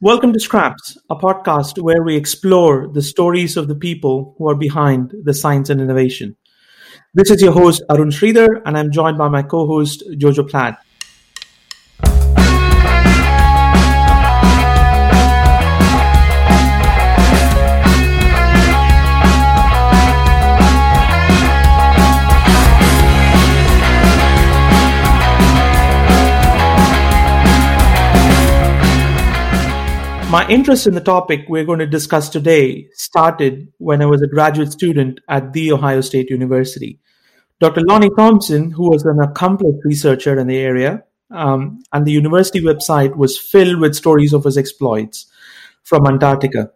[0.00, 4.54] Welcome to Scraps, a podcast where we explore the stories of the people who are
[4.54, 6.36] behind the science and innovation.
[7.14, 10.78] This is your host, Arun Sridhar, and I'm joined by my co host, Jojo Platt.
[30.30, 34.26] My interest in the topic we're going to discuss today started when I was a
[34.26, 36.98] graduate student at The Ohio State University.
[37.60, 37.80] Dr.
[37.80, 43.16] Lonnie Thompson, who was an accomplished researcher in the area, um, and the university website
[43.16, 45.32] was filled with stories of his exploits
[45.82, 46.72] from Antarctica.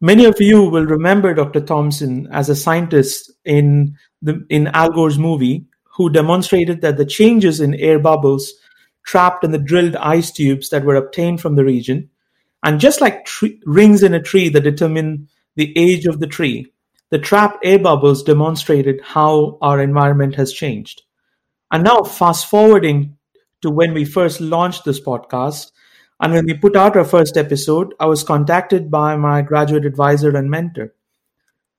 [0.00, 1.60] Many of you will remember Dr.
[1.60, 7.60] Thompson as a scientist in the in Al Gore's movie, who demonstrated that the changes
[7.60, 8.54] in air bubbles
[9.04, 12.08] trapped in the drilled ice tubes that were obtained from the region
[12.64, 16.72] and just like tree, rings in a tree that determine the age of the tree,
[17.10, 21.02] the trapped air bubbles demonstrated how our environment has changed.
[21.70, 23.18] And now, fast forwarding
[23.60, 25.72] to when we first launched this podcast,
[26.20, 30.34] and when we put out our first episode, I was contacted by my graduate advisor
[30.34, 30.94] and mentor.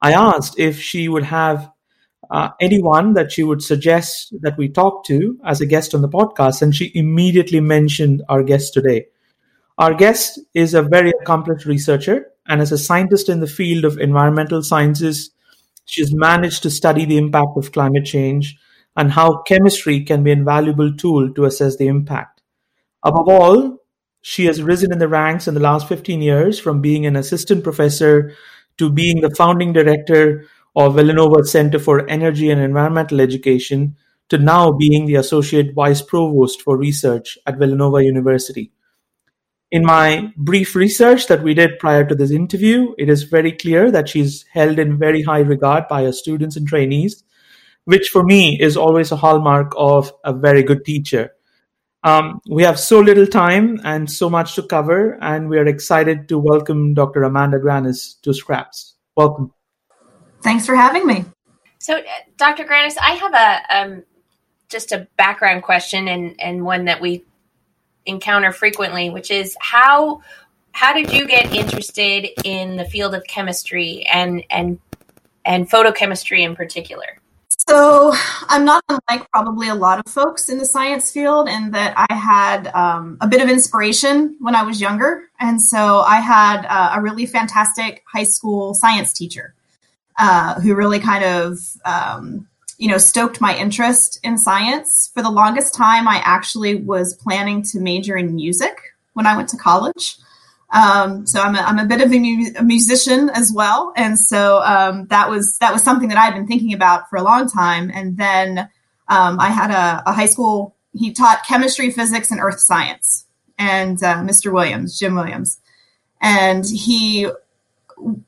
[0.02, 1.72] I asked if she would have
[2.30, 6.10] uh, anyone that she would suggest that we talk to as a guest on the
[6.10, 9.08] podcast, and she immediately mentioned our guest today.
[9.78, 13.98] Our guest is a very accomplished researcher and as a scientist in the field of
[13.98, 15.32] environmental sciences.
[15.84, 18.58] She has managed to study the impact of climate change
[18.96, 22.42] and how chemistry can be an invaluable tool to assess the impact.
[23.04, 23.78] Above all,
[24.22, 27.64] she has risen in the ranks in the last 15 years from being an assistant
[27.64, 28.34] professor
[28.78, 33.98] to being the founding director of Villanova Center for Energy and Environmental Education
[34.30, 38.72] to now being the associate vice provost for research at Villanova University.
[39.72, 43.92] In my brief research that we did prior to this interview, it is very clear
[43.92, 47.24] that she's held in very high regard by her students and trainees,
[47.86, 51.32] which for me is always a hallmark of a very good teacher.
[52.04, 56.30] Um, we have so little time and so much to cover, and we are excited
[56.30, 57.24] to welcome Dr.
[57.24, 58.94] Amanda Grannas to Scraps.
[59.18, 59.52] Welcome.
[60.44, 61.26] Thanks for having me.
[61.80, 62.02] So, uh,
[62.38, 62.64] Dr.
[62.66, 64.04] Grannas, I have a um,
[64.70, 67.24] just a background question and, and one that we
[68.06, 70.22] encounter frequently, which is how
[70.72, 74.80] how did you get interested in the field of chemistry and and
[75.46, 77.20] and photochemistry in particular?
[77.68, 78.14] So
[78.48, 82.14] I'm not unlike probably a lot of folks in the science field in that I
[82.14, 86.92] had um, a bit of inspiration when I was younger, and so I had uh,
[86.96, 89.56] a really fantastic high school science teacher
[90.20, 92.48] uh, who really kind of um,
[92.78, 95.12] you know, stoked my interest in science.
[95.14, 98.78] For the longest time, I actually was planning to major in music
[99.14, 100.18] when I went to college.
[100.72, 104.18] Um, so I'm a, I'm a bit of a, mu- a musician as well, and
[104.18, 107.48] so um, that was that was something that I'd been thinking about for a long
[107.48, 107.92] time.
[107.94, 108.70] And then
[109.08, 110.76] um, I had a, a, high school.
[110.94, 113.26] He taught chemistry, physics, and earth science,
[113.58, 114.52] and uh, Mr.
[114.52, 115.60] Williams, Jim Williams,
[116.20, 117.30] and he.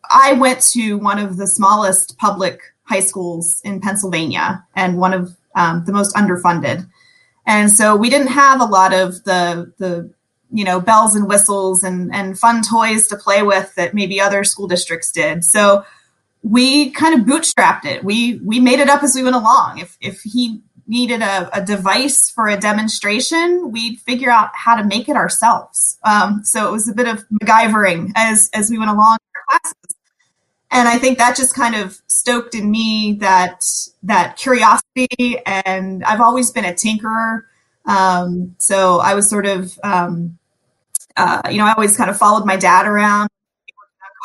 [0.10, 5.36] I went to one of the smallest public high schools in Pennsylvania and one of
[5.56, 6.88] um, the most underfunded.
[7.46, 10.14] And so we didn't have a lot of the the
[10.52, 14.44] you know bells and whistles and and fun toys to play with that maybe other
[14.44, 15.44] school districts did.
[15.44, 15.86] So
[16.44, 18.04] we kind of bootstrapped it.
[18.04, 19.80] We we made it up as we went along.
[19.80, 24.86] If if he needed a, a device for a demonstration, we'd figure out how to
[24.86, 25.98] make it ourselves.
[26.06, 29.60] Um, so it was a bit of MacGyvering as as we went along in our
[29.60, 29.97] classes
[30.72, 33.64] and I think that just kind of stoked in me that
[34.04, 35.40] that curiosity.
[35.46, 37.44] And I've always been a tinkerer,
[37.86, 40.38] um, so I was sort of, um,
[41.16, 43.30] uh, you know, I always kind of followed my dad around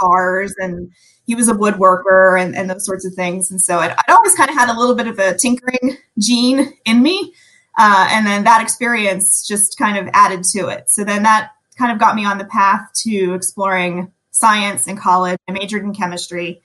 [0.01, 0.91] cars, and
[1.27, 3.51] he was a woodworker and, and those sorts of things.
[3.51, 6.73] And so I'd, I'd, always kind of had a little bit of a tinkering gene
[6.85, 7.33] in me,
[7.79, 10.91] uh, and then that experience just kind of added to it.
[10.91, 15.39] So then that kind of got me on the path to exploring science in college.
[15.49, 16.61] I majored in chemistry.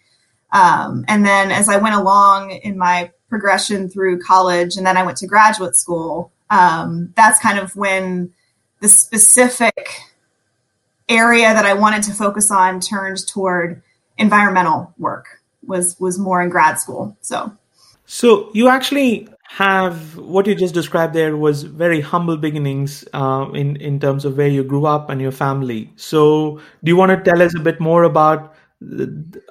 [0.52, 5.04] Um, and then as I went along in my progression through college, and then I
[5.04, 8.34] went to graduate school, um, that's kind of when
[8.80, 9.90] the specific
[11.10, 13.82] area that I wanted to focus on turned toward
[14.18, 17.18] environmental work was was more in grad school.
[17.22, 17.52] So
[18.06, 23.78] so you actually have what you just described there was very humble beginnings uh, in
[23.78, 25.92] in terms of where you grew up and your family.
[25.96, 28.54] So, do you want to tell us a bit more about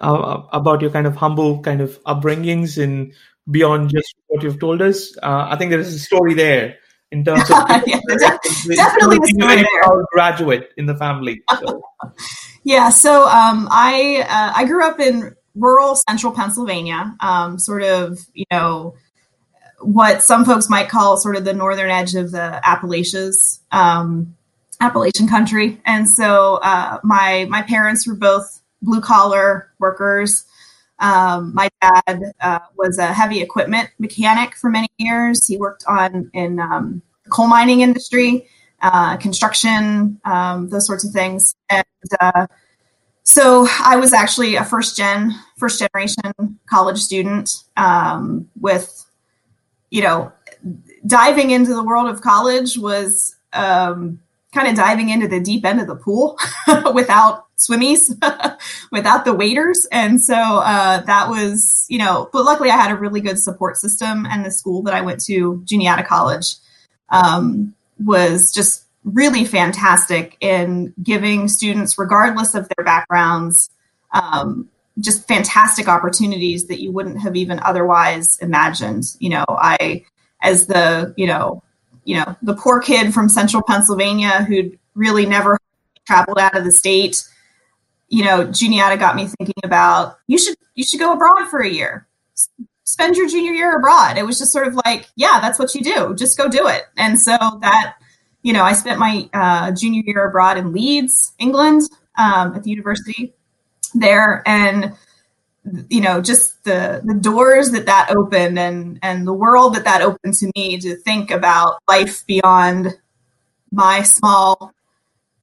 [0.00, 3.12] uh, about your kind of humble kind of upbringings and
[3.50, 5.16] beyond just what you've told us?
[5.22, 6.76] Uh, I think there is a story there
[7.10, 7.56] in terms of
[7.87, 8.00] yeah,
[8.69, 11.42] definitely a very proud graduate in the family.
[11.58, 11.82] So.
[12.64, 18.19] yeah, so um, I uh, I grew up in rural central Pennsylvania, um, sort of
[18.34, 18.94] you know
[19.81, 24.34] what some folks might call sort of the northern edge of the Appalachians, um,
[24.81, 30.44] Appalachian country, and so uh, my my parents were both blue collar workers.
[30.99, 35.46] Um, my dad uh, was a heavy equipment mechanic for many years.
[35.46, 38.46] He worked on in um, coal mining industry,
[38.82, 41.55] uh, construction, um, those sorts of things.
[41.70, 41.84] And
[42.20, 42.46] uh,
[43.25, 49.05] so I was actually a first gen, first generation college student um, with,
[49.90, 50.32] you know,
[51.06, 54.20] diving into the world of college was um,
[54.52, 56.38] kind of diving into the deep end of the pool
[56.94, 58.10] without swimmies,
[58.92, 59.86] without the waders.
[59.92, 63.76] And so uh, that was, you know, but luckily I had a really good support
[63.76, 66.56] system and the school that I went to, Juniata College,
[67.10, 73.70] um, was just really fantastic in giving students, regardless of their backgrounds,
[74.12, 74.68] um,
[75.00, 79.04] just fantastic opportunities that you wouldn't have even otherwise imagined.
[79.19, 80.04] You know, I,
[80.43, 81.62] as the, you know,
[82.04, 85.58] you know, the poor kid from central Pennsylvania who'd really never
[86.06, 87.25] traveled out of the state,
[88.08, 91.69] you know, Juniata got me thinking about you should you should go abroad for a
[91.69, 92.06] year.
[92.84, 94.16] Spend your junior year abroad.
[94.16, 96.14] It was just sort of like, yeah, that's what you do.
[96.14, 96.84] Just go do it.
[96.96, 97.96] And so that,
[98.42, 101.82] you know, I spent my uh, junior year abroad in Leeds, England,
[102.16, 103.34] um, at the university
[103.94, 104.92] there, and
[105.88, 110.02] you know just the the doors that that opened and and the world that that
[110.02, 112.96] opened to me to think about life beyond
[113.72, 114.72] my small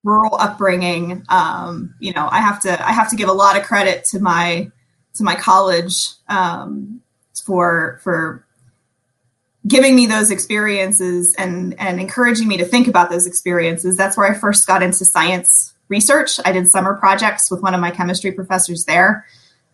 [0.03, 3.63] rural upbringing um, you know i have to i have to give a lot of
[3.63, 4.69] credit to my
[5.13, 7.01] to my college um,
[7.45, 8.45] for for
[9.67, 13.95] giving me those experiences and and encouraging me to think about those experiences.
[13.95, 17.81] That's where i first got into science research i did summer projects with one of
[17.81, 19.25] my chemistry professors there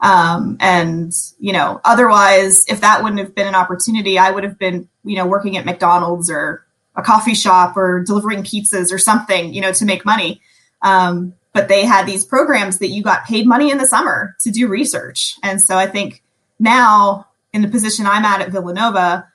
[0.02, 4.58] um, and, you know, otherwise, if that wouldn't have been an opportunity, I would have
[4.58, 6.66] been, you know, working at McDonald's or
[6.96, 10.42] a coffee shop or delivering pizzas or something, you know, to make money.
[10.82, 14.52] Um, but they had these programs that you got paid money in the summer to
[14.52, 15.36] do research.
[15.44, 16.24] And so I think
[16.60, 19.28] now in the position I'm at at Villanova,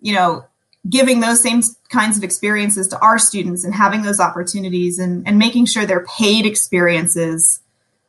[0.00, 0.44] you know,
[0.88, 5.38] giving those same kinds of experiences to our students and having those opportunities and, and
[5.38, 7.60] making sure they're paid experiences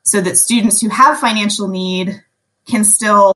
[0.04, 2.22] so that students who have financial need
[2.68, 3.34] can still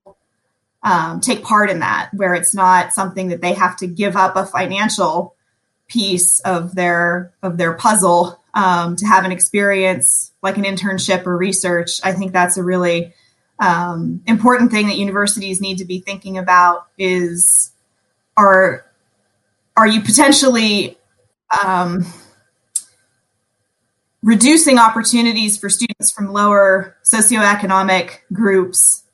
[0.84, 4.36] um, take part in that, where it's not something that they have to give up
[4.36, 5.36] a financial
[5.88, 11.38] piece of their of their puzzle um, to have an experience like an internship or
[11.38, 12.00] research.
[12.04, 13.14] I think that's a really
[13.60, 17.72] um, important thing that universities need to be thinking about is
[18.38, 18.86] are
[19.80, 20.98] are you potentially
[21.64, 22.06] um,
[24.22, 29.06] reducing opportunities for students from lower socioeconomic groups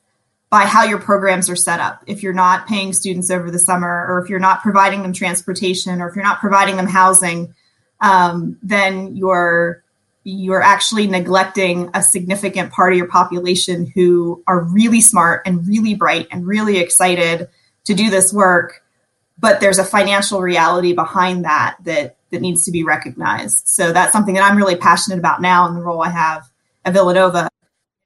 [0.49, 2.03] by how your programs are set up.
[2.07, 6.01] If you're not paying students over the summer, or if you're not providing them transportation,
[6.01, 7.53] or if you're not providing them housing,
[8.01, 9.83] um, then you're
[10.23, 15.93] you're actually neglecting a significant part of your population who are really smart and really
[15.93, 17.47] bright and really excited
[17.83, 18.81] to do this work
[19.37, 23.67] but there's a financial reality behind that that that needs to be recognized.
[23.67, 26.49] So that's something that I'm really passionate about now in the role I have
[26.83, 27.49] at Villanova,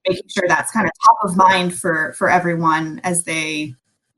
[0.07, 3.75] making sure that's kind of top of mind for for everyone as they you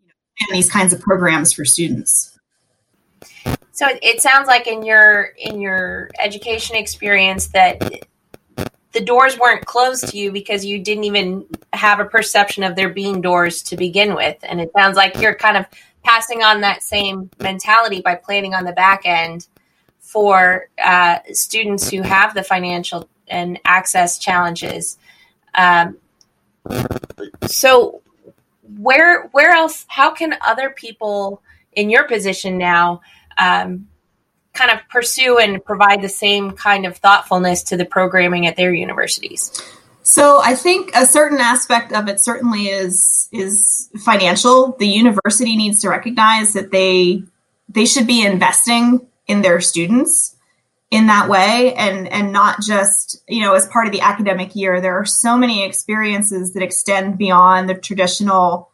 [0.08, 2.38] know, plan these kinds of programs for students.
[3.72, 8.06] So it sounds like in your in your education experience that
[8.92, 12.90] the doors weren't closed to you because you didn't even have a perception of there
[12.90, 15.66] being doors to begin with, and it sounds like you're kind of
[16.04, 19.48] passing on that same mentality by planning on the back end
[20.00, 24.98] for uh, students who have the financial and access challenges.
[25.56, 25.98] Um,
[27.48, 28.02] so,
[28.78, 29.86] where where else?
[29.88, 31.42] How can other people
[31.74, 33.02] in your position now
[33.38, 33.88] um,
[34.54, 38.74] kind of pursue and provide the same kind of thoughtfulness to the programming at their
[38.74, 39.64] universities?
[40.04, 44.76] So I think a certain aspect of it certainly is is financial.
[44.80, 47.24] The university needs to recognize that they
[47.70, 50.36] they should be investing in their students
[50.92, 54.82] in that way and and not just you know as part of the academic year
[54.82, 58.70] there are so many experiences that extend beyond the traditional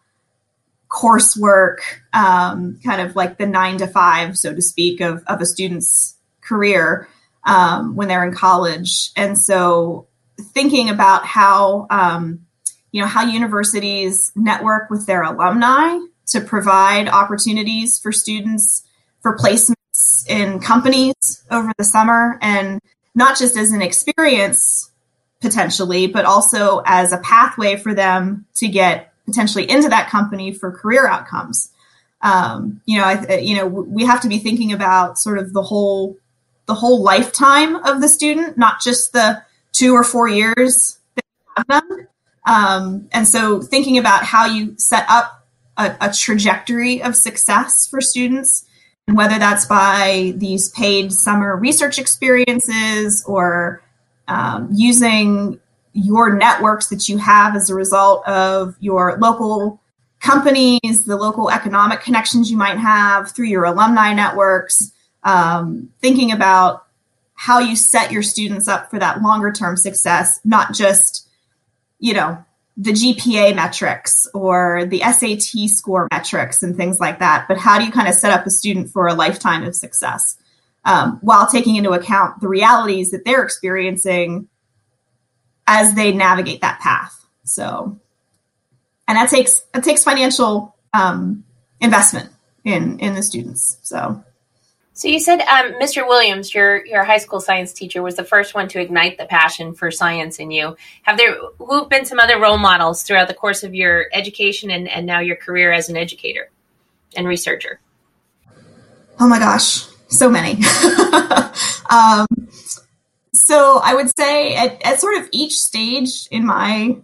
[0.89, 1.77] coursework
[2.13, 6.15] um, kind of like the nine to five so to speak of, of a student's
[6.41, 7.07] career
[7.43, 10.07] um, when they're in college and so
[10.39, 12.46] thinking about how um,
[12.91, 18.84] you know how universities network with their alumni to provide opportunities for students
[19.22, 22.79] for placements in companies over the summer and
[23.15, 24.91] not just as an experience
[25.41, 30.72] potentially, but also as a pathway for them to get potentially into that company for
[30.72, 31.72] career outcomes.
[32.22, 35.62] Um, you know, I, you know, we have to be thinking about sort of the
[35.62, 36.17] whole
[36.65, 39.41] the whole lifetime of the student, not just the
[39.77, 41.00] two or four years
[41.57, 42.07] have them.
[42.46, 45.46] Um, and so, thinking about how you set up
[45.77, 48.65] a, a trajectory of success for students,
[49.07, 53.81] and whether that's by these paid summer research experiences or
[54.27, 55.60] um, using
[55.93, 59.81] your networks that you have as a result of your local
[60.19, 64.91] companies, the local economic connections you might have through your alumni networks,
[65.24, 66.87] um, thinking about
[67.39, 71.29] how you set your students up for that longer term success, not just,
[72.00, 72.44] you know,
[72.75, 77.86] the GPA metrics or the SAT score metrics and things like that, but how do
[77.86, 80.36] you kind of set up a student for a lifetime of success
[80.84, 84.48] um, while taking into account the realities that they're experiencing
[85.67, 87.24] as they navigate that path?
[87.44, 88.00] So,
[89.08, 91.44] and that takes that takes financial um,
[91.79, 92.32] investment
[92.63, 93.77] in in the students.
[93.84, 94.24] So.
[94.98, 96.08] So you said um, Mr.
[96.08, 99.75] Williams, your your high school science teacher, was the first one to ignite the passion
[99.75, 100.75] for science in you.
[101.04, 104.72] Have there who have been some other role models throughout the course of your education
[104.72, 106.50] and, and now your career as an educator
[107.16, 107.80] and researcher?
[109.20, 110.54] Oh my gosh, so many.
[111.92, 112.25] um,
[113.36, 116.98] so I would say at, at sort of each stage in my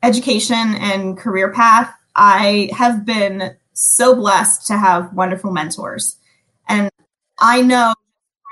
[0.00, 6.18] education and career path, I have been so blessed to have wonderful mentors.
[7.42, 7.92] I know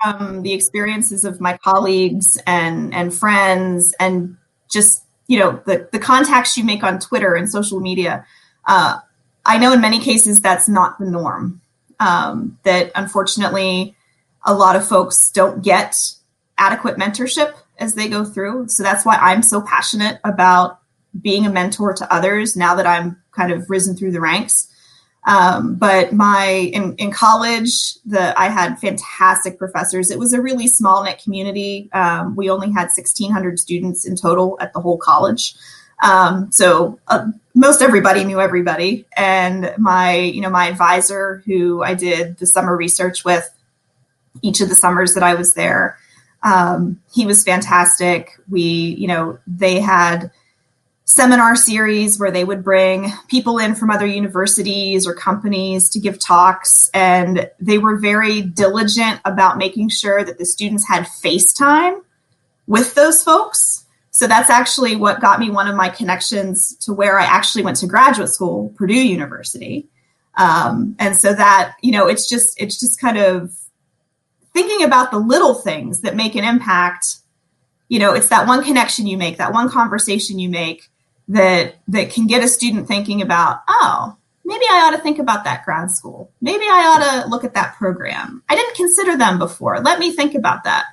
[0.03, 4.37] from the experiences of my colleagues and and friends and
[4.69, 8.27] just you know the the contacts you make on Twitter and social media.
[8.67, 8.99] Uh,
[9.47, 11.63] I know in many cases that's not the norm.
[12.01, 13.95] Um, that unfortunately,
[14.45, 15.97] a lot of folks don't get
[16.59, 18.69] adequate mentorship as they go through.
[18.69, 20.81] So that's why I'm so passionate about
[21.21, 24.69] being a mentor to others now that I'm kind of risen through the ranks.
[25.27, 30.11] Um, but my in, in college, the I had fantastic professors.
[30.11, 31.91] It was a really small knit community.
[31.93, 35.55] Um, we only had 1,600 students in total at the whole college.
[36.03, 39.05] Um, so uh, most everybody knew everybody.
[39.17, 43.49] And my you know my advisor, who I did the summer research with,
[44.43, 45.99] each of the summers that I was there,
[46.43, 48.31] um, he was fantastic.
[48.49, 50.31] We you know they had
[51.11, 56.21] seminar series where they would bring people in from other universities or companies to give
[56.21, 56.89] talks.
[56.95, 61.99] And they were very diligent about making sure that the students had FaceTime
[62.69, 63.85] with those folks.
[64.13, 67.79] So that's actually what got me one of my connections to where I actually went
[67.79, 69.89] to graduate school, Purdue University.
[70.37, 73.53] Um, and so that, you know, it's just, it's just kind of
[74.53, 77.17] thinking about the little things that make an impact.
[77.89, 80.89] You know, it's that one connection you make, that one conversation you make
[81.31, 85.45] that that can get a student thinking about, oh, maybe I ought to think about
[85.45, 86.31] that grad school.
[86.41, 88.43] Maybe I ought to look at that program.
[88.49, 89.81] I didn't consider them before.
[89.81, 90.87] Let me think about that.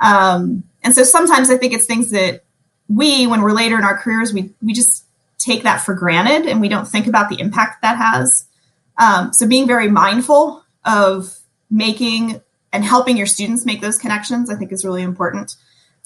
[0.00, 2.42] Um, and so sometimes I think it's things that
[2.88, 5.04] we, when we're later in our careers, we we just
[5.38, 8.46] take that for granted and we don't think about the impact that has.
[8.98, 11.36] Um, so being very mindful of
[11.70, 12.40] making
[12.72, 15.54] and helping your students make those connections, I think, is really important.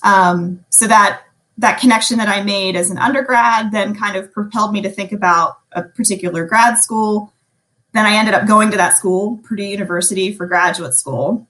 [0.03, 1.23] Um, so that
[1.61, 5.13] that connection that I made as an undergrad then kind of propelled me to think
[5.13, 7.33] about a particular grad school.
[7.93, 11.47] Then I ended up going to that school, Purdue University, for graduate school.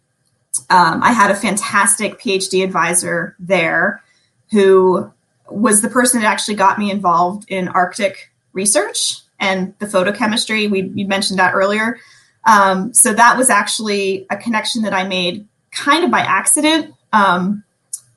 [0.68, 4.02] Um, I had a fantastic PhD advisor there
[4.50, 5.12] who
[5.48, 10.68] was the person that actually got me involved in Arctic research and the photochemistry.
[10.68, 12.00] We, we mentioned that earlier.
[12.44, 16.94] Um, so that was actually a connection that I made kind of by accident.
[17.12, 17.62] Um,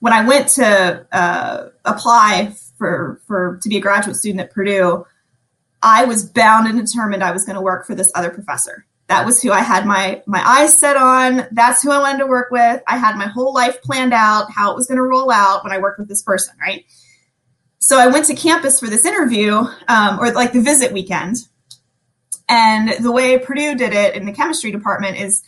[0.03, 5.05] when I went to uh, apply for for to be a graduate student at Purdue,
[5.81, 8.85] I was bound and determined I was going to work for this other professor.
[9.07, 11.47] That was who I had my my eyes set on.
[11.53, 12.81] That's who I wanted to work with.
[12.85, 15.71] I had my whole life planned out, how it was going to roll out when
[15.71, 16.83] I worked with this person, right?
[17.79, 21.37] So I went to campus for this interview, um, or like the visit weekend.
[22.49, 25.43] And the way Purdue did it in the chemistry department is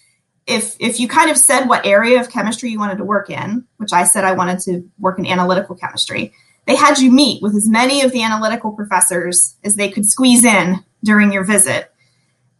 [0.47, 3.65] if if you kind of said what area of chemistry you wanted to work in,
[3.77, 6.33] which I said I wanted to work in analytical chemistry,
[6.65, 10.45] they had you meet with as many of the analytical professors as they could squeeze
[10.45, 11.91] in during your visit.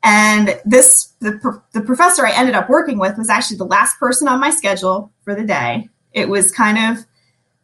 [0.04, 4.28] And this the the professor I ended up working with was actually the last person
[4.28, 5.90] on my schedule for the day.
[6.12, 7.06] It was kind of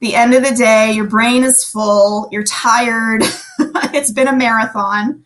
[0.01, 3.22] the end of the day, your brain is full, you're tired,
[3.60, 5.24] it's been a marathon.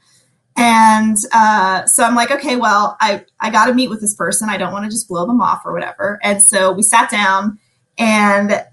[0.58, 4.50] And uh, so I'm like, okay, well, I, I got to meet with this person.
[4.50, 6.20] I don't want to just blow them off or whatever.
[6.24, 7.60] And so we sat down
[7.98, 8.66] and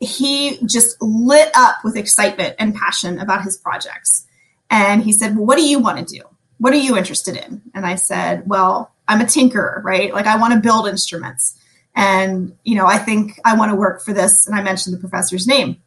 [0.00, 4.26] he just lit up with excitement and passion about his projects.
[4.70, 6.22] And he said, well, what do you want to do?
[6.58, 7.62] What are you interested in?
[7.74, 10.12] And I said, well, I'm a tinkerer, right?
[10.12, 11.58] Like I want to build instruments.
[11.94, 14.46] And, you know, I think I want to work for this.
[14.46, 15.82] And I mentioned the professor's name.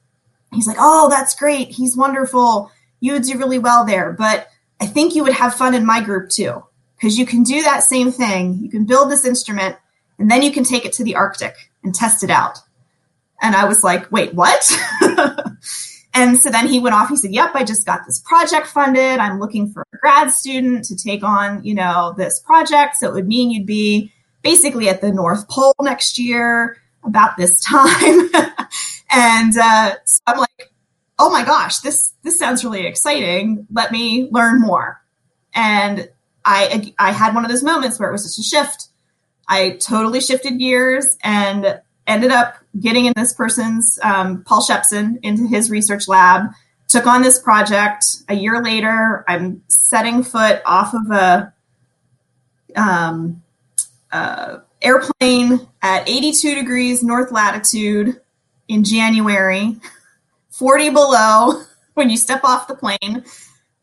[0.54, 1.70] He's like, oh, that's great.
[1.70, 2.72] He's wonderful.
[3.00, 4.12] You would do really well there.
[4.12, 4.48] But
[4.84, 6.62] I think you would have fun in my group too,
[6.98, 8.56] because you can do that same thing.
[8.56, 9.78] You can build this instrument
[10.20, 12.60] and then you can take it to the Arctic and test it out.
[13.42, 14.70] And I was like, wait, what?
[16.14, 17.08] and so then he went off.
[17.08, 19.20] He said, yep, I just got this project funded.
[19.20, 22.98] I'm looking for a grad student to take on, you know, this project.
[22.98, 24.12] So it would mean you'd be
[24.42, 26.76] basically at the North Pole next year
[27.06, 28.30] about this time.
[29.10, 30.73] and uh, so I'm like,
[31.24, 33.66] oh my gosh, this this sounds really exciting.
[33.72, 35.02] Let me learn more.
[35.56, 36.10] And
[36.44, 38.90] I I had one of those moments where it was just a shift.
[39.48, 45.48] I totally shifted gears and ended up getting in this person's um, Paul Shepson into
[45.48, 46.52] his research lab.
[46.90, 48.06] Took on this project.
[48.28, 51.54] A year later, I'm setting foot off of a
[52.76, 53.42] um,
[54.12, 58.20] uh, airplane at 82 degrees north latitude
[58.68, 59.78] in January
[60.54, 61.64] 40 below
[61.96, 63.24] when you step off the plane,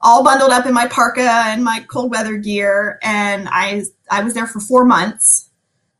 [0.00, 2.98] all bundled up in my parka and my cold weather gear.
[3.02, 5.50] And I, I was there for four months.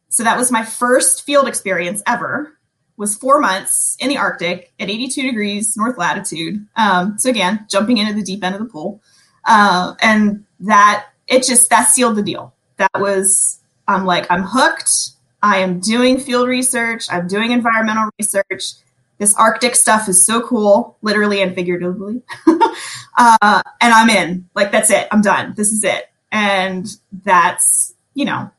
[0.09, 2.57] So that was my first field experience ever
[2.97, 6.67] was four months in the Arctic at 82 degrees north latitude.
[6.77, 9.03] Um, so again, jumping into the deep end of the pool.
[9.47, 12.55] Uh, and that it just, that sealed the deal.
[12.77, 14.91] That was, I'm like, I'm hooked.
[15.43, 17.07] I am doing field research.
[17.11, 18.75] I'm doing environmental research
[19.21, 22.23] this Arctic stuff is so cool, literally and figuratively.
[23.19, 24.49] uh, and I'm in.
[24.55, 25.09] Like, that's it.
[25.13, 25.53] I'm done.
[25.59, 26.07] This is it.
[26.33, 28.51] And that's, you know,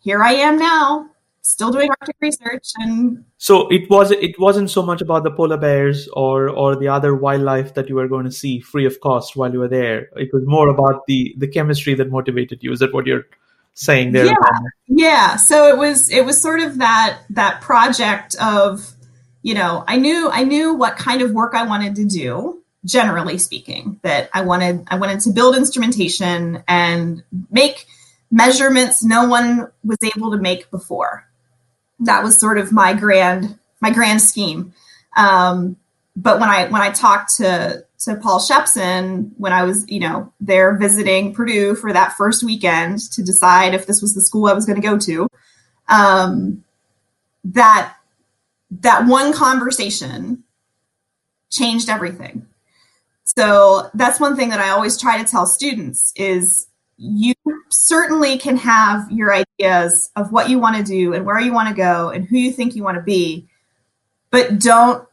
[0.00, 1.08] here I am now,
[1.40, 2.72] still doing Arctic research.
[2.76, 4.10] And so it was.
[4.10, 7.94] It wasn't so much about the polar bears or or the other wildlife that you
[7.94, 10.10] were going to see free of cost while you were there.
[10.16, 12.72] It was more about the the chemistry that motivated you.
[12.72, 13.26] Is that what you're
[13.72, 14.26] saying there?
[14.26, 14.34] Yeah.
[14.88, 15.36] Yeah.
[15.36, 16.10] So it was.
[16.10, 18.94] It was sort of that that project of
[19.42, 23.38] you know, I knew I knew what kind of work I wanted to do, generally
[23.38, 27.86] speaking, that I wanted I wanted to build instrumentation and make
[28.30, 31.26] measurements no one was able to make before.
[32.00, 34.74] That was sort of my grand my grand scheme.
[35.16, 35.76] Um,
[36.16, 40.32] but when I when I talked to to Paul Shepson when I was you know
[40.38, 44.52] there visiting Purdue for that first weekend to decide if this was the school I
[44.52, 45.28] was going to go to,
[45.88, 46.62] um,
[47.44, 47.94] that
[48.70, 50.44] that one conversation
[51.50, 52.46] changed everything.
[53.24, 57.34] So that's one thing that I always try to tell students is you
[57.70, 61.68] certainly can have your ideas of what you want to do and where you want
[61.68, 63.48] to go and who you think you want to be,
[64.30, 65.06] but don't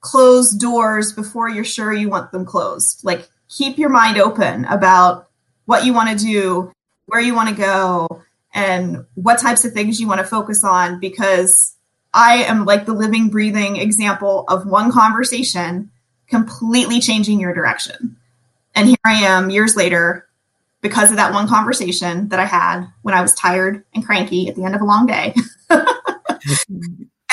[0.00, 3.04] close doors before you're sure you want them closed.
[3.04, 5.28] Like keep your mind open about
[5.64, 6.72] what you want to do,
[7.06, 8.22] where you want to go,
[8.54, 11.76] and what types of things you want to focus on because
[12.14, 15.90] I am like the living, breathing example of one conversation
[16.28, 18.16] completely changing your direction.
[18.74, 20.26] And here I am years later
[20.80, 24.56] because of that one conversation that I had when I was tired and cranky at
[24.56, 25.34] the end of a long day.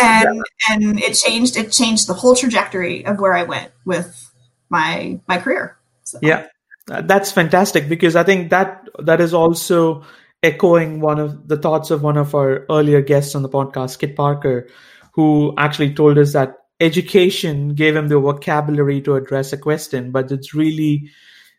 [0.02, 4.32] and and it changed it changed the whole trajectory of where I went with
[4.70, 5.78] my my career.
[6.04, 6.20] So.
[6.22, 6.48] Yeah.
[6.88, 10.04] That's fantastic because I think that that is also
[10.44, 14.16] echoing one of the thoughts of one of our earlier guests on the podcast, Kit
[14.16, 14.68] Parker,
[15.14, 20.32] who actually told us that education gave him the vocabulary to address a question, but
[20.32, 21.10] it's really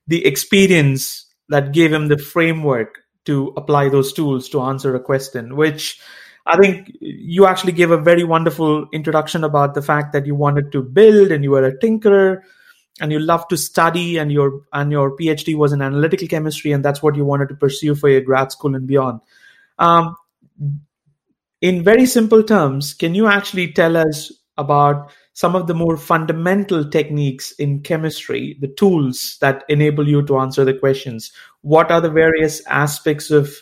[0.07, 5.57] the experience that gave him the framework to apply those tools to answer a question,
[5.57, 6.01] which
[6.47, 10.73] I think you actually gave a very wonderful introduction about the fact that you wanted
[10.73, 12.41] to build and you were a tinkerer
[13.01, 16.85] and you love to study and your and your phd was in analytical chemistry and
[16.85, 19.21] that's what you wanted to pursue for your grad school and beyond.
[19.79, 20.17] Um,
[21.61, 26.89] in very simple terms can you actually tell us about some of the more fundamental
[26.89, 31.33] techniques in chemistry the tools that enable you to answer the questions?
[31.63, 33.55] What are the various aspects of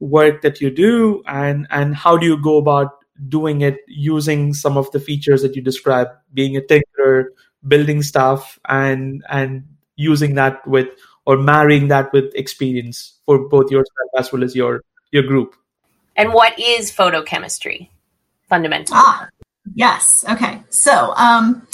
[0.00, 2.92] work that you do and and how do you go about
[3.28, 7.24] doing it using some of the features that you describe being a tinkerer
[7.66, 9.64] building stuff and and
[9.96, 10.88] using that with
[11.26, 15.54] or marrying that with experience for both yourself as well as your your group.
[16.16, 17.88] And what is photochemistry?
[18.48, 19.28] Fundamentally ah
[19.74, 20.24] yes.
[20.28, 20.62] Okay.
[20.70, 21.66] So um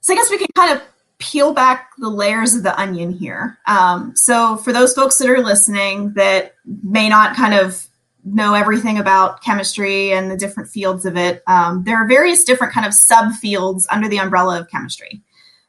[0.00, 0.82] so i guess we can kind of
[1.22, 3.56] peel back the layers of the onion here.
[3.66, 7.86] Um, so, for those folks that are listening that may not kind of
[8.24, 12.72] know everything about chemistry and the different fields of it, um, there are various different
[12.72, 15.20] kind of subfields under the umbrella of chemistry.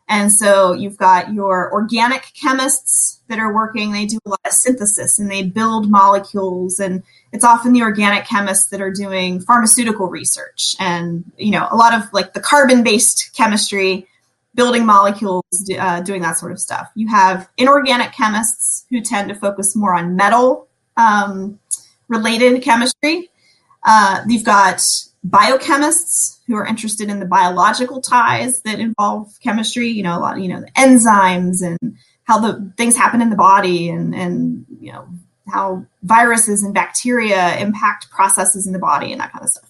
[0.09, 4.51] And so you've got your organic chemists that are working, they do a lot of
[4.51, 6.79] synthesis and they build molecules.
[6.79, 11.75] And it's often the organic chemists that are doing pharmaceutical research and, you know, a
[11.75, 14.07] lot of like the carbon based chemistry,
[14.55, 15.43] building molecules,
[15.79, 16.91] uh, doing that sort of stuff.
[16.95, 21.59] You have inorganic chemists who tend to focus more on metal um,
[22.13, 23.29] related chemistry.
[23.83, 24.77] Uh, you've got
[25.27, 30.39] biochemists who are interested in the biological ties that involve chemistry, you know, a lot,
[30.39, 34.91] you know, the enzymes and how the things happen in the body and, and, you
[34.91, 35.07] know,
[35.51, 39.69] how viruses and bacteria impact processes in the body and that kind of stuff.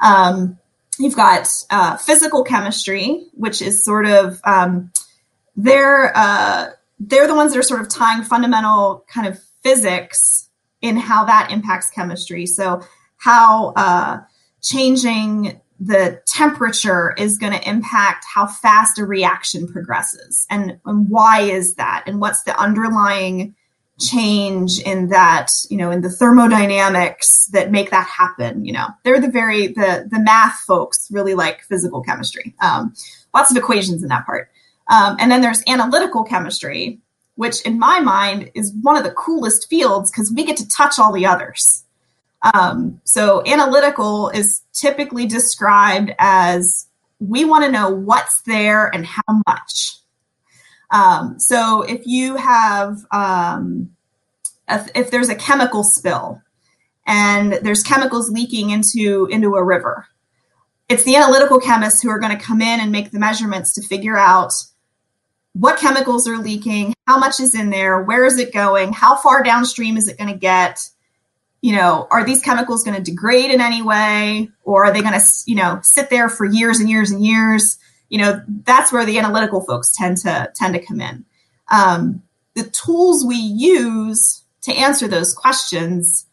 [0.00, 0.58] Um,
[0.98, 4.90] you've got uh, physical chemistry, which is sort of, um,
[5.56, 10.48] they're, uh, they're the ones that are sort of tying fundamental kind of physics
[10.82, 12.44] in how that impacts chemistry.
[12.46, 12.82] So
[13.16, 14.20] how, uh,
[14.60, 20.46] changing the temperature is going to impact how fast a reaction progresses.
[20.48, 22.04] And, and why is that?
[22.06, 23.56] And what's the underlying
[23.98, 28.86] change in that you know in the thermodynamics that make that happen you know?
[29.04, 32.54] They're the very the the math folks really like physical chemistry.
[32.60, 32.94] Um,
[33.34, 34.50] lots of equations in that part.
[34.88, 37.00] Um, and then there's analytical chemistry
[37.36, 40.98] which in my mind is one of the coolest fields because we get to touch
[40.98, 41.84] all the others
[42.42, 46.86] um, so analytical is typically described as
[47.20, 49.96] we want to know what's there and how much.
[50.90, 53.90] Um, so if you have, um,
[54.68, 56.42] if, if, there's a chemical spill
[57.06, 60.06] and there's chemicals leaking into into a river,
[60.88, 63.82] it's the analytical chemists who are going to come in and make the measurements to
[63.82, 64.52] figure out
[65.54, 69.42] what chemicals are leaking, how much is in there, where is it going, how far
[69.42, 70.88] downstream is it going to get,
[71.60, 75.18] you know, are these chemicals going to degrade in any way or are they going
[75.18, 77.78] to, you know, sit there for years and years and years?
[78.08, 81.24] You know, that's where the analytical folks tend to tend to come in.
[81.70, 82.22] Um,
[82.54, 86.26] the tools we use to answer those questions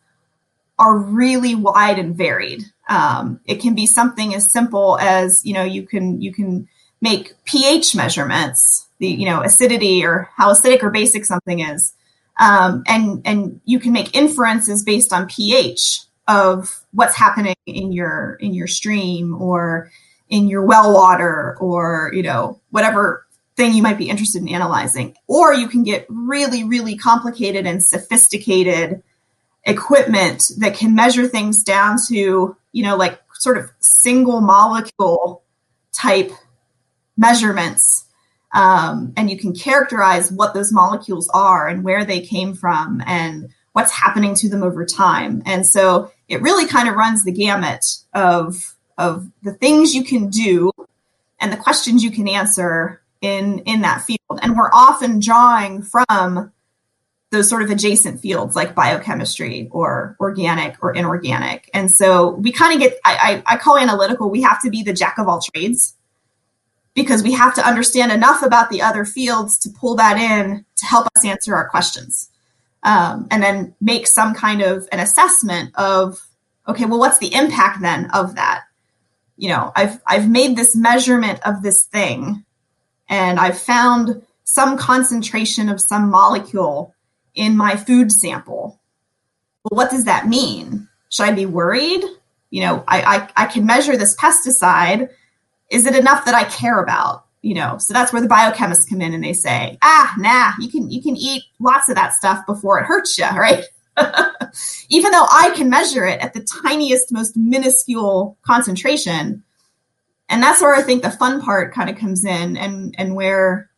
[0.78, 2.64] are really wide and varied.
[2.88, 6.68] Um, it can be something as simple as you know you can you can
[7.02, 11.94] make pH measurements, the you know acidity or how acidic or basic something is.
[12.40, 18.38] Um, and and you can make inferences based on pH of what's happening in your
[18.40, 19.92] in your stream or
[20.30, 23.26] in your well water or you know whatever
[23.58, 27.84] thing you might be interested in analyzing or you can get really really complicated and
[27.84, 29.02] sophisticated
[29.66, 35.44] equipment that can measure things down to you know like sort of single molecule
[35.92, 36.32] type
[37.18, 38.06] measurements
[38.54, 43.50] um, and you can characterize what those molecules are and where they came from and
[43.74, 45.44] what's happening to them over time.
[45.46, 50.30] And so it really kind of runs the gamut of of the things you can
[50.30, 50.72] do
[51.40, 54.40] and the questions you can answer in in that field.
[54.42, 56.52] And we're often drawing from
[57.32, 61.70] those sort of adjacent fields like biochemistry or organic or inorganic.
[61.76, 64.82] And so we kind of get I, I, I call analytical, we have to be
[64.82, 65.96] the jack of all trades
[66.96, 70.86] because we have to understand enough about the other fields to pull that in to
[70.86, 72.30] help us answer our questions.
[72.84, 76.26] Um, and then make some kind of an assessment of,
[76.68, 78.64] okay, well, what's the impact then of that?
[79.38, 82.46] You know, I've, I've made this measurement of this thing
[83.10, 86.96] and I've found some concentration of some molecule
[87.36, 88.80] in my food sample.
[89.64, 90.88] Well, what does that mean?
[91.10, 92.04] Should I be worried?
[92.50, 95.10] You know, I, I, I can measure this pesticide
[95.70, 97.26] is it enough that I care about?
[97.42, 100.70] You know, so that's where the biochemists come in and they say, ah, nah, you
[100.70, 103.64] can you can eat lots of that stuff before it hurts you, right?
[104.90, 109.44] Even though I can measure it at the tiniest, most minuscule concentration.
[110.28, 113.70] And that's where I think the fun part kind of comes in and, and where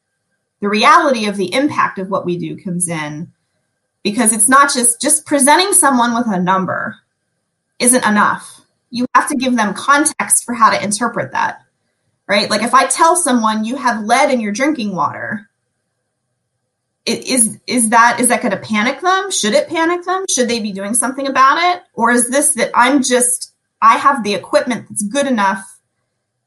[0.60, 3.32] the reality of the impact of what we do comes in.
[4.04, 6.97] Because it's not just just presenting someone with a number
[7.77, 8.62] isn't enough.
[8.89, 11.61] You have to give them context for how to interpret that
[12.32, 12.50] right?
[12.50, 15.50] Like if I tell someone you have lead in your drinking water,
[17.06, 19.30] is is that is that going to panic them?
[19.32, 20.24] Should it panic them?
[20.30, 21.84] Should they be doing something about it?
[21.94, 25.78] Or is this that I'm just I have the equipment that's good enough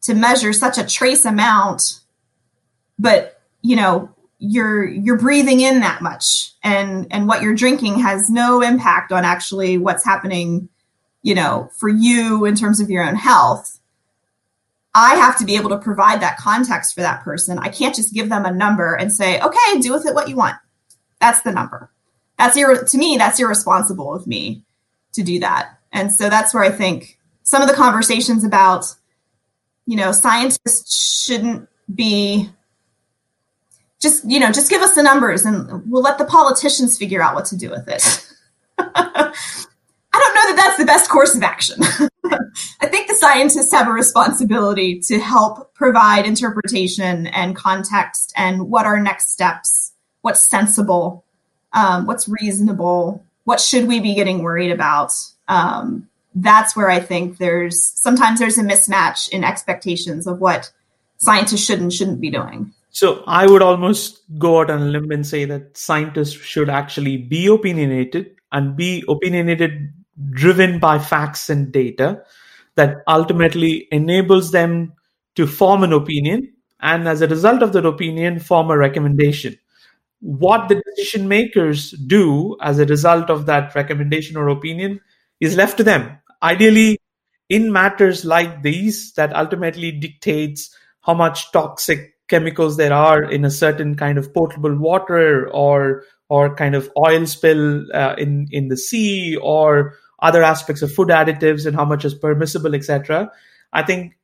[0.02, 2.00] to measure such a trace amount,
[2.98, 8.30] but you know you're you're breathing in that much and and what you're drinking has
[8.30, 10.68] no impact on actually what's happening
[11.22, 13.80] you know for you in terms of your own health
[14.94, 17.58] I have to be able to provide that context for that person.
[17.58, 20.36] I can't just give them a number and say, okay, do with it what you
[20.36, 20.56] want.
[21.20, 21.90] That's the number.
[22.38, 24.62] That's ir- to me, that's irresponsible of me
[25.12, 25.78] to do that.
[25.92, 28.86] And so that's where I think some of the conversations about,
[29.86, 32.48] you know, scientists shouldn't be
[34.00, 37.34] just, you know, just give us the numbers and we'll let the politicians figure out
[37.34, 38.28] what to do with it.
[38.78, 39.32] I
[40.12, 41.78] don't know that that's the best course of action.
[42.80, 49.00] I think scientists have a responsibility to help provide interpretation and context and what are
[49.00, 51.24] next steps, what's sensible,
[51.72, 55.10] um, what's reasonable, what should we be getting worried about.
[55.48, 60.70] Um, that's where I think there's sometimes there's a mismatch in expectations of what
[61.16, 62.74] scientists should and shouldn't be doing.
[62.90, 67.16] So I would almost go out on a limb and say that scientists should actually
[67.16, 69.94] be opinionated and be opinionated
[70.32, 72.22] driven by facts and data
[72.76, 74.92] that ultimately enables them
[75.36, 79.58] to form an opinion and as a result of that opinion form a recommendation.
[80.20, 85.00] What the decision makers do as a result of that recommendation or opinion
[85.40, 86.18] is left to them.
[86.42, 86.98] Ideally
[87.48, 93.50] in matters like these that ultimately dictates how much toxic chemicals there are in a
[93.50, 98.76] certain kind of potable water or or kind of oil spill uh, in in the
[98.76, 103.30] sea or other aspects of food additives and how much is permissible, etc.
[103.72, 104.16] I think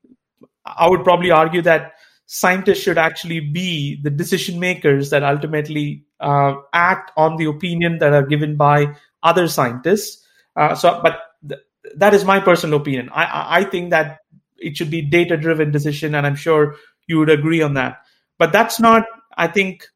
[0.65, 1.93] I would probably argue that
[2.27, 8.13] scientists should actually be the decision makers that ultimately uh, act on the opinion that
[8.13, 10.25] are given by other scientists.
[10.57, 11.61] Uh, so, but th-
[11.97, 13.11] that is my personal opinion.
[13.13, 14.21] I, I think that
[14.59, 17.99] it should be data driven decision, and I'm sure you would agree on that.
[18.39, 19.05] But that's not,
[19.37, 19.87] I think,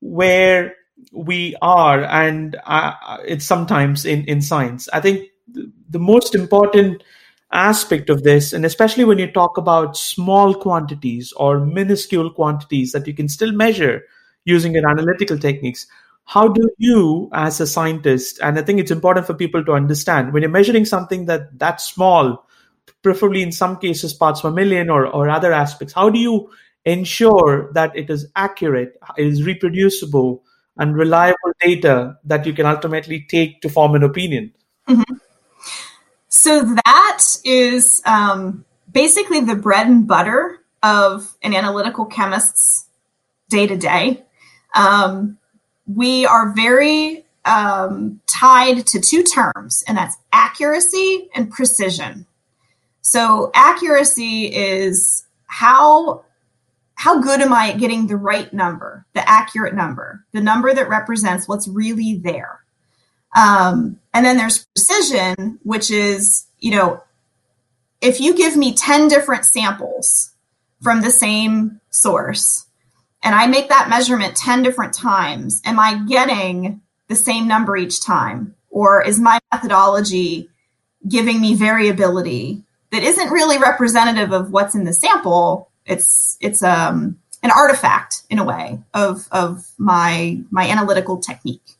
[0.00, 0.74] where
[1.12, 4.88] we are, and uh, it's sometimes in in science.
[4.92, 5.29] I think
[5.88, 7.02] the most important
[7.52, 13.06] aspect of this, and especially when you talk about small quantities or minuscule quantities that
[13.06, 14.02] you can still measure
[14.44, 15.86] using your analytical techniques,
[16.24, 20.32] how do you, as a scientist, and I think it's important for people to understand
[20.32, 22.46] when you're measuring something that that small,
[23.02, 26.50] preferably in some cases parts per million or, or other aspects, how do you
[26.84, 30.44] ensure that it is accurate, it is reproducible,
[30.76, 34.52] and reliable data that you can ultimately take to form an opinion?
[34.88, 35.16] Mm-hmm.
[36.30, 42.88] So that is um, basically the bread and butter of an analytical chemist's
[43.50, 44.24] day to day.
[45.86, 52.26] We are very um, tied to two terms, and that's accuracy and precision.
[53.02, 56.24] So accuracy is how
[56.94, 60.88] how good am I at getting the right number, the accurate number, the number that
[60.88, 62.60] represents what's really there.
[63.36, 67.02] Um, and then there's precision, which is, you know,
[68.00, 70.32] if you give me 10 different samples
[70.82, 72.66] from the same source
[73.22, 78.02] and I make that measurement 10 different times, am I getting the same number each
[78.02, 78.54] time?
[78.70, 80.48] Or is my methodology
[81.06, 85.70] giving me variability that isn't really representative of what's in the sample?
[85.84, 91.76] It's, it's, um, an artifact in a way of, of my, my analytical technique.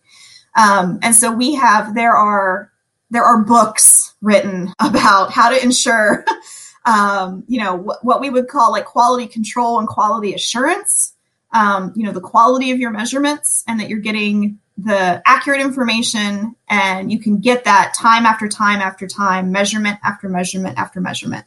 [0.60, 2.70] Um, and so we have there are
[3.10, 6.24] there are books written about how to ensure
[6.84, 11.14] um, you know wh- what we would call like quality control and quality assurance.
[11.52, 16.54] Um, you know the quality of your measurements and that you're getting the accurate information
[16.68, 21.44] and you can get that time after time after time measurement after measurement after measurement.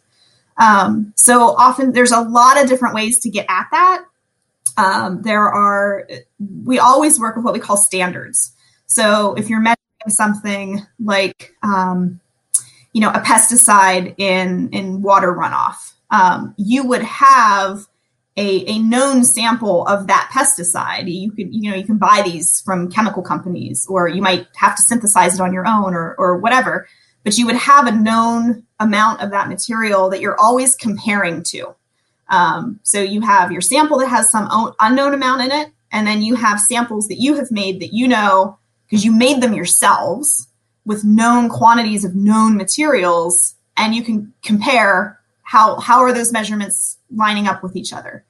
[0.57, 4.05] Um, so often there's a lot of different ways to get at that.
[4.77, 6.07] Um, there are
[6.65, 8.53] we always work with what we call standards
[8.85, 9.77] so if you're measuring
[10.09, 12.19] something like, um,
[12.93, 17.87] you know, a pesticide in in water runoff, um, you would have
[18.37, 21.11] a, a known sample of that pesticide.
[21.11, 24.75] You could, you know, you can buy these from chemical companies, or you might have
[24.75, 26.87] to synthesize it on your own, or or whatever.
[27.23, 31.73] But you would have a known amount of that material that you're always comparing to.
[32.29, 36.21] Um, so you have your sample that has some unknown amount in it, and then
[36.21, 38.57] you have samples that you have made that you know
[38.93, 40.47] because you made them yourselves
[40.85, 46.99] with known quantities of known materials and you can compare how how are those measurements
[47.09, 48.23] lining up with each other.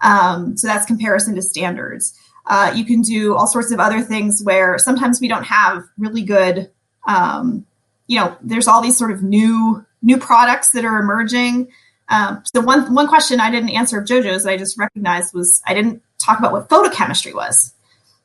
[0.00, 2.18] Um, so that's comparison to standards.
[2.46, 6.22] Uh, you can do all sorts of other things where sometimes we don't have really
[6.22, 6.70] good
[7.06, 7.66] um,
[8.06, 11.68] you know there's all these sort of new new products that are emerging.
[12.08, 15.74] Um, so one one question i didn't answer of jojo's i just recognized was i
[15.74, 17.74] didn't talk about what photochemistry was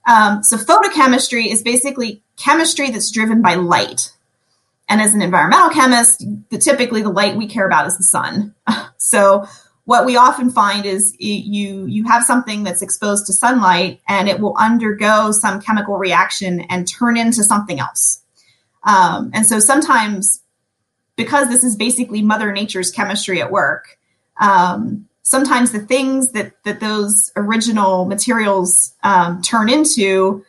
[0.07, 4.13] um, so photochemistry is basically chemistry that's driven by light.
[4.89, 8.55] And as an environmental chemist, the, typically the light we care about is the sun.
[8.97, 9.45] so
[9.85, 14.39] what we often find is you you have something that's exposed to sunlight and it
[14.39, 18.21] will undergo some chemical reaction and turn into something else.
[18.83, 20.41] Um, and so sometimes,
[21.15, 23.97] because this is basically Mother Nature's chemistry at work,
[24.39, 30.43] um, sometimes the things that that those original materials um, turn into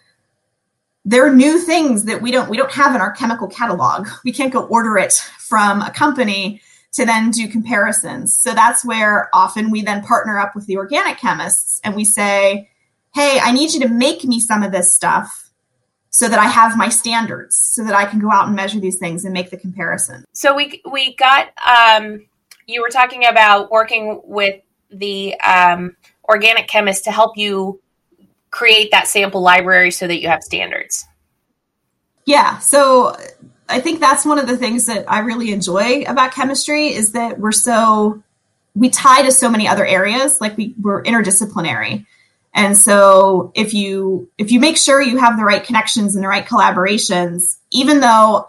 [1.05, 4.53] they're new things that we don't we don't have in our chemical catalog we can't
[4.53, 6.61] go order it from a company
[6.93, 8.39] to then do comparisons.
[8.39, 12.69] So that's where often we then partner up with the organic chemists and we say,
[13.15, 15.51] hey, I need you to make me some of this stuff
[16.11, 18.99] so that I have my standards, so that I can go out and measure these
[18.99, 20.25] things and make the comparison.
[20.35, 22.27] So we we got um,
[22.67, 24.61] you were talking about working with
[24.93, 25.97] the um,
[26.29, 27.81] organic chemist to help you
[28.51, 31.07] create that sample library so that you have standards.
[32.25, 32.59] Yeah.
[32.59, 33.17] So
[33.69, 37.39] I think that's one of the things that I really enjoy about chemistry is that
[37.39, 38.23] we're so
[38.75, 42.07] we tie to so many other areas like we, we're interdisciplinary
[42.55, 46.29] and so if you if you make sure you have the right connections and the
[46.29, 48.47] right collaborations even though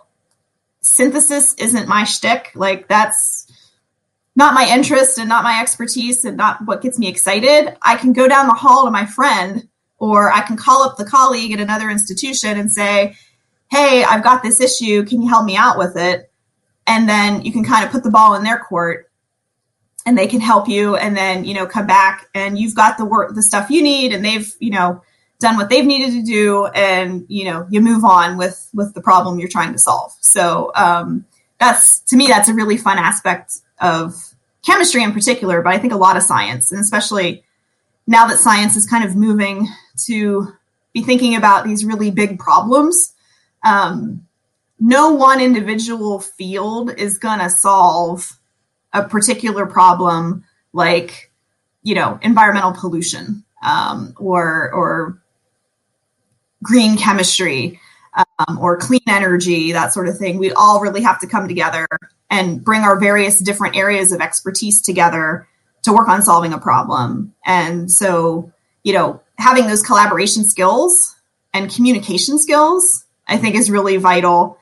[0.82, 3.43] synthesis isn't my shtick like that's
[4.36, 8.14] not my interest and not my expertise and not what gets me excited i can
[8.14, 9.68] go down the hall to my friend
[10.00, 13.16] or i can call up the colleague at another institution and say
[13.74, 15.04] hey, I've got this issue.
[15.04, 16.32] Can you help me out with it?
[16.86, 19.10] And then you can kind of put the ball in their court
[20.06, 23.06] and they can help you and then, you know, come back and you've got the
[23.06, 25.02] work, the stuff you need and they've, you know,
[25.40, 29.02] done what they've needed to do and, you know, you move on with, with the
[29.02, 30.14] problem you're trying to solve.
[30.22, 31.26] So, um,
[31.60, 34.16] that's, to me, that's a really fun aspect of
[34.66, 37.44] chemistry in particular, but I think a lot of science and especially
[38.08, 39.68] now that science is kind of moving
[40.06, 40.52] to
[40.94, 43.14] be thinking about these really big problems
[43.64, 44.26] um,
[44.80, 48.38] no one individual field is going to solve
[48.92, 50.44] a particular problem
[50.74, 51.32] like
[51.84, 55.22] you know environmental pollution um, or or
[56.62, 57.80] green chemistry
[58.16, 60.38] um, or clean energy that sort of thing.
[60.38, 61.88] We all really have to come together
[62.34, 65.48] and bring our various different areas of expertise together
[65.84, 68.52] to work on solving a problem and so
[68.84, 71.16] you know having those collaboration skills
[71.54, 74.58] and communication skills I think is really vital.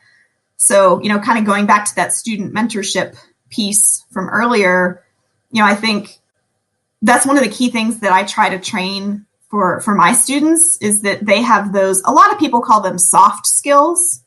[0.57, 3.17] So, you know, kind of going back to that student mentorship
[3.49, 5.03] piece from earlier,
[5.51, 6.19] you know, I think
[7.01, 10.77] that's one of the key things that I try to train for for my students
[10.81, 14.21] is that they have those a lot of people call them soft skills.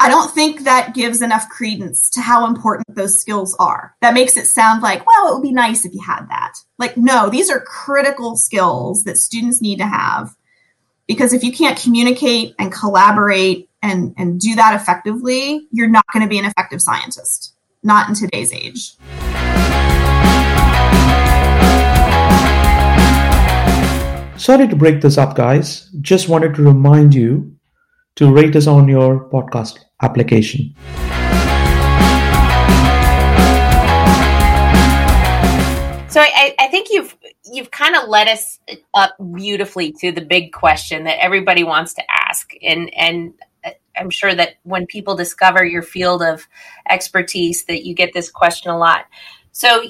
[0.00, 3.96] I don't think that gives enough credence to how important those skills are.
[4.00, 6.54] That makes it sound like, well, it would be nice if you had that.
[6.78, 10.36] Like, no, these are critical skills that students need to have
[11.08, 16.22] because if you can't communicate and collaborate and, and do that effectively, you're not going
[16.22, 18.94] to be an effective scientist, not in today's age.
[24.38, 25.90] Sorry to break this up, guys.
[26.00, 27.57] Just wanted to remind you
[28.18, 30.74] to rate us on your podcast application.
[36.08, 38.58] So I, I think you've you've kind of led us
[38.92, 43.34] up beautifully to the big question that everybody wants to ask, and and
[43.96, 46.48] I'm sure that when people discover your field of
[46.90, 49.04] expertise, that you get this question a lot.
[49.52, 49.84] So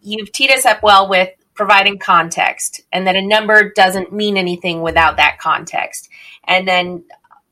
[0.00, 4.80] you've teed us up well with providing context, and that a number doesn't mean anything
[4.80, 6.08] without that context,
[6.44, 7.04] and then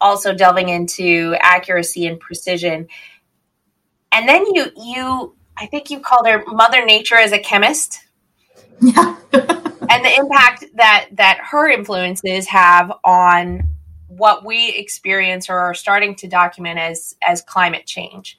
[0.03, 2.89] also delving into accuracy and precision,
[4.11, 8.01] and then you you I think you called her Mother Nature as a chemist.
[8.81, 9.17] Yeah.
[9.33, 13.69] and the impact that that her influences have on
[14.09, 18.39] what we experience or are starting to document as as climate change.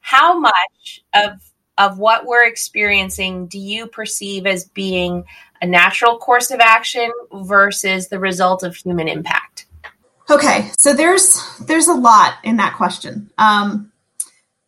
[0.00, 1.40] How much of
[1.78, 5.24] of what we're experiencing do you perceive as being
[5.60, 9.51] a natural course of action versus the result of human impact?
[10.32, 13.30] Okay, so there's there's a lot in that question.
[13.36, 13.92] Um,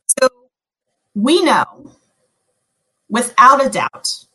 [0.06, 0.28] so
[1.14, 1.90] we know
[3.08, 4.26] without a doubt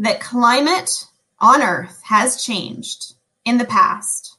[0.00, 1.06] that climate
[1.38, 4.38] on Earth has changed in the past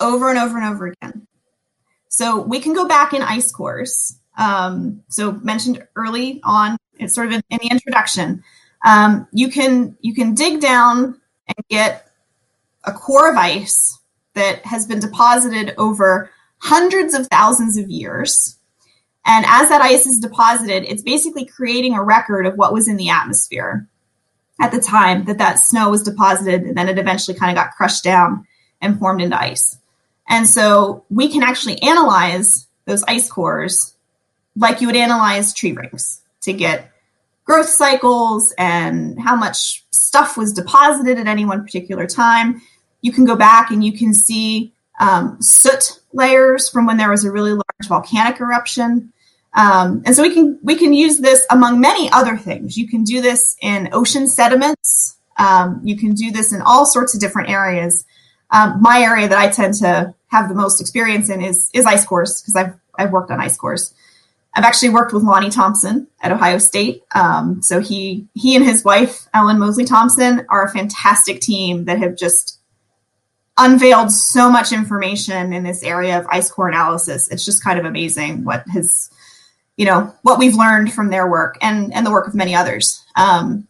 [0.00, 1.28] over and over and over again.
[2.08, 4.18] So we can go back in ice cores.
[4.36, 8.42] Um, so mentioned early on, it's sort of in, in the introduction.
[8.84, 12.10] Um, you can you can dig down and get
[12.82, 13.99] a core of ice
[14.34, 18.58] that has been deposited over hundreds of thousands of years.
[19.26, 22.96] And as that ice is deposited, it's basically creating a record of what was in
[22.96, 23.86] the atmosphere
[24.60, 27.74] at the time that that snow was deposited and then it eventually kind of got
[27.74, 28.46] crushed down
[28.80, 29.78] and formed into ice.
[30.28, 33.94] And so we can actually analyze those ice cores
[34.56, 36.92] like you would analyze tree rings to get
[37.44, 42.62] growth cycles and how much stuff was deposited at any one particular time.
[43.02, 47.24] You can go back and you can see um, soot layers from when there was
[47.24, 49.12] a really large volcanic eruption.
[49.54, 52.76] Um, and so we can we can use this among many other things.
[52.76, 55.16] You can do this in ocean sediments.
[55.38, 58.04] Um, you can do this in all sorts of different areas.
[58.50, 62.04] Um, my area that I tend to have the most experience in is is ice
[62.04, 63.94] cores because I've I've worked on ice cores.
[64.54, 67.02] I've actually worked with Lonnie Thompson at Ohio State.
[67.14, 71.98] Um, so he he and his wife Ellen Mosley Thompson are a fantastic team that
[71.98, 72.59] have just
[73.60, 77.30] unveiled so much information in this area of ice core analysis.
[77.30, 79.10] It's just kind of amazing what has,
[79.76, 83.04] you know, what we've learned from their work and and the work of many others.
[83.16, 83.68] Um,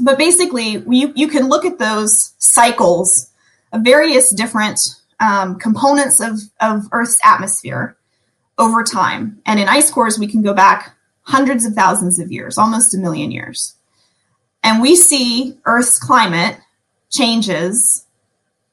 [0.00, 3.30] but basically, you you can look at those cycles
[3.72, 4.80] of various different
[5.20, 7.96] um, components of of Earth's atmosphere
[8.58, 9.40] over time.
[9.44, 12.98] And in ice cores, we can go back hundreds of thousands of years, almost a
[12.98, 13.74] million years.
[14.62, 16.58] And we see Earth's climate
[17.10, 18.05] changes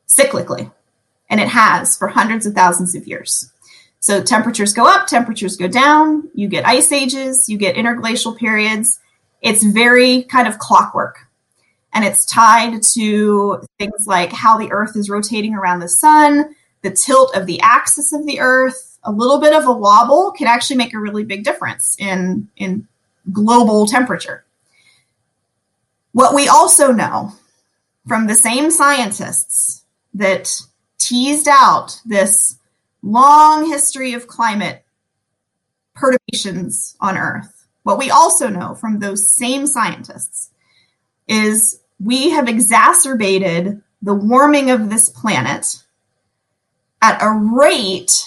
[0.07, 0.71] cyclically,
[1.29, 3.51] and it has for hundreds of thousands of years.
[3.99, 8.99] So temperatures go up, temperatures go down, you get ice ages, you get interglacial periods.
[9.41, 11.19] It's very kind of clockwork.
[11.93, 16.91] And it's tied to things like how the Earth is rotating around the sun, the
[16.91, 20.77] tilt of the axis of the Earth, a little bit of a wobble can actually
[20.77, 22.87] make a really big difference in, in
[23.31, 24.43] global temperature.
[26.11, 27.33] What we also know
[28.07, 29.82] from the same scientists
[30.13, 30.51] that
[30.97, 32.57] teased out this
[33.01, 34.85] long history of climate
[35.93, 40.49] perturbations on Earth, what we also know from those same scientists
[41.27, 45.83] is we have exacerbated the warming of this planet
[47.01, 48.25] at a rate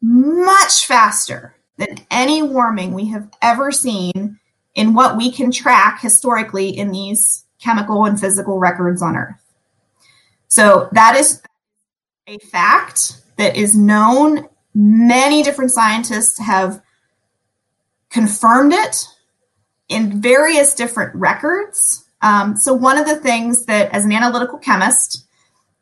[0.00, 4.38] much faster than any warming we have ever seen
[4.74, 9.45] in what we can track historically in these chemical and physical records on Earth.
[10.48, 11.42] So that is
[12.26, 14.48] a fact that is known.
[14.74, 16.82] Many different scientists have
[18.10, 19.06] confirmed it
[19.88, 22.04] in various different records.
[22.22, 25.26] Um, so, one of the things that, as an analytical chemist,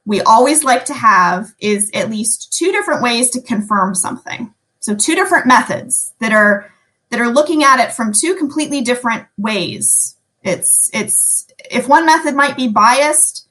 [0.04, 4.52] we always like to have is at least two different ways to confirm something.
[4.80, 6.70] So two different methods that are
[7.10, 10.16] that are looking at it from two completely different ways.
[10.42, 13.43] It's it's if one method might be biased,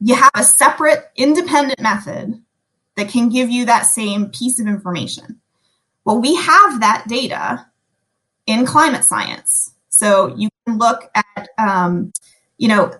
[0.00, 2.42] you have a separate independent method
[2.96, 5.40] that can give you that same piece of information.
[6.04, 7.66] Well, we have that data
[8.46, 9.74] in climate science.
[9.88, 12.12] So you can look at um,
[12.58, 12.92] you know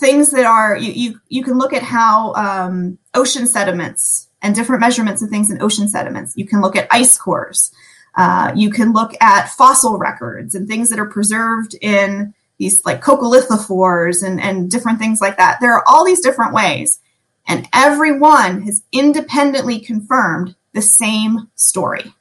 [0.00, 4.80] things that are you you, you can look at how um, ocean sediments and different
[4.80, 6.34] measurements of things in ocean sediments.
[6.36, 7.72] You can look at ice cores.
[8.16, 13.02] Uh, you can look at fossil records and things that are preserved in these like
[13.02, 15.60] coccolithophores and, and different things like that.
[15.60, 17.00] There are all these different ways,
[17.46, 22.14] and everyone has independently confirmed the same story.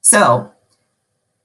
[0.00, 0.52] So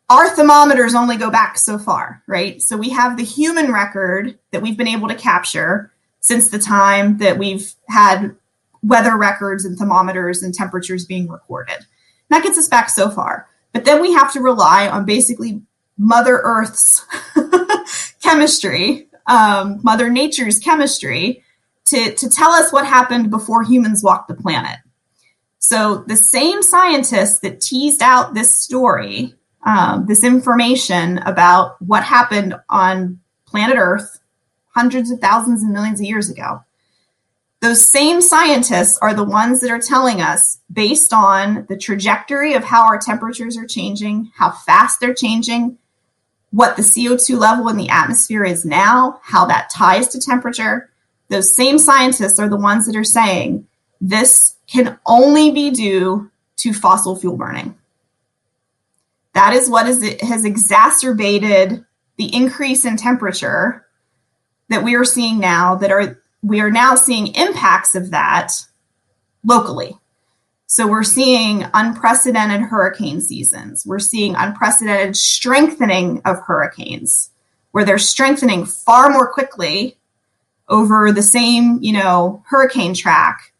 [0.09, 2.61] our thermometers only go back so far, right?
[2.61, 7.17] So we have the human record that we've been able to capture since the time
[7.17, 8.35] that we've had
[8.83, 11.75] weather records and thermometers and temperatures being recorded.
[11.77, 11.85] And
[12.29, 13.47] that gets us back so far.
[13.71, 15.61] But then we have to rely on basically
[15.97, 17.05] Mother Earth's
[18.21, 21.43] chemistry, um, Mother Nature's chemistry,
[21.85, 24.79] to, to tell us what happened before humans walked the planet.
[25.59, 32.55] So the same scientists that teased out this story um, this information about what happened
[32.69, 34.19] on planet Earth
[34.75, 36.61] hundreds of thousands and millions of years ago.
[37.61, 42.63] Those same scientists are the ones that are telling us, based on the trajectory of
[42.63, 45.77] how our temperatures are changing, how fast they're changing,
[46.53, 50.87] what the CO2 level in the atmosphere is now, how that ties to temperature.
[51.29, 53.67] Those same scientists are the ones that are saying
[53.99, 57.75] this can only be due to fossil fuel burning.
[59.33, 61.83] That is what is, has exacerbated
[62.17, 63.87] the increase in temperature
[64.69, 68.51] that we are seeing now that are we are now seeing impacts of that
[69.43, 69.97] locally.
[70.73, 73.85] So we're seeing unprecedented hurricane seasons.
[73.85, 77.29] We're seeing unprecedented strengthening of hurricanes
[77.73, 79.99] where they're strengthening far more quickly
[80.69, 83.53] over the same, you know, hurricane track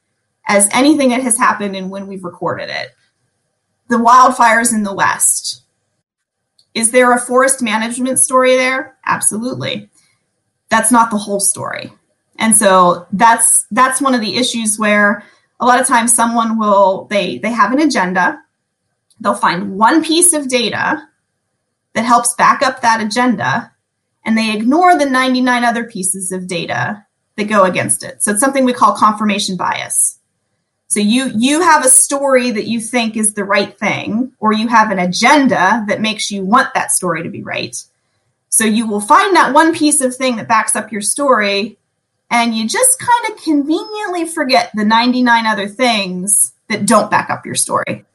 [0.48, 2.96] as anything that has happened and when we've recorded it.
[3.90, 5.62] The wildfires in the West,
[6.74, 8.98] is there a forest management story there?
[9.06, 9.88] Absolutely.
[10.70, 11.94] That's not the whole story.
[12.40, 15.24] And so that's that's one of the issues where
[15.64, 18.42] a lot of times someone will they they have an agenda.
[19.22, 21.02] They'll find one piece of data
[21.94, 23.72] that helps back up that agenda
[24.26, 27.06] and they ignore the 99 other pieces of data
[27.38, 28.22] that go against it.
[28.22, 30.20] So it's something we call confirmation bias.
[30.88, 34.68] So you you have a story that you think is the right thing or you
[34.68, 37.82] have an agenda that makes you want that story to be right.
[38.50, 41.78] So you will find that one piece of thing that backs up your story
[42.30, 47.46] and you just kind of conveniently forget the 99 other things that don't back up
[47.46, 48.06] your story.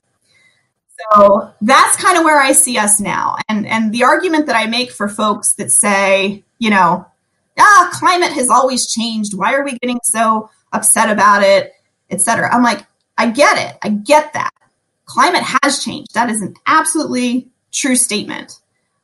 [1.13, 3.37] So that's kind of where I see us now.
[3.49, 7.07] And and the argument that I make for folks that say, you know,
[7.59, 9.37] ah, climate has always changed.
[9.37, 11.73] Why are we getting so upset about it,
[12.11, 12.53] etc.
[12.53, 12.87] I'm like,
[13.17, 13.79] I get it.
[13.83, 14.51] I get that.
[15.07, 16.15] Climate has changed.
[16.15, 18.61] That is an absolutely true statement.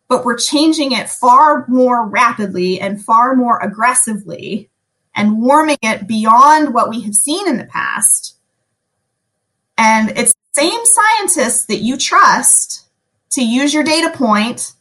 [0.08, 4.68] But we're changing it far more rapidly and far more aggressively
[5.14, 8.36] and warming it beyond what we have seen in the past.
[9.76, 12.88] And it's the same scientists that you trust
[13.30, 14.72] to use your data point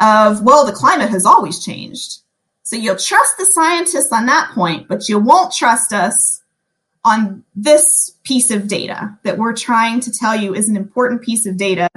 [0.00, 2.18] of, well, the climate has always changed.
[2.62, 6.42] So you'll trust the scientists on that point, but you won't trust us
[7.04, 11.46] on this piece of data that we're trying to tell you is an important piece
[11.46, 11.88] of data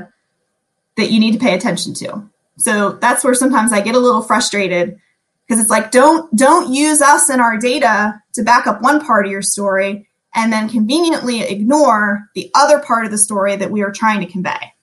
[0.96, 2.30] that you need to pay attention to.
[2.58, 5.00] So that's where sometimes I get a little frustrated
[5.48, 9.26] because it's like don't don't use us and our data to back up one part
[9.26, 13.84] of your story and then conveniently ignore the other part of the story that we
[13.84, 14.74] are trying to convey.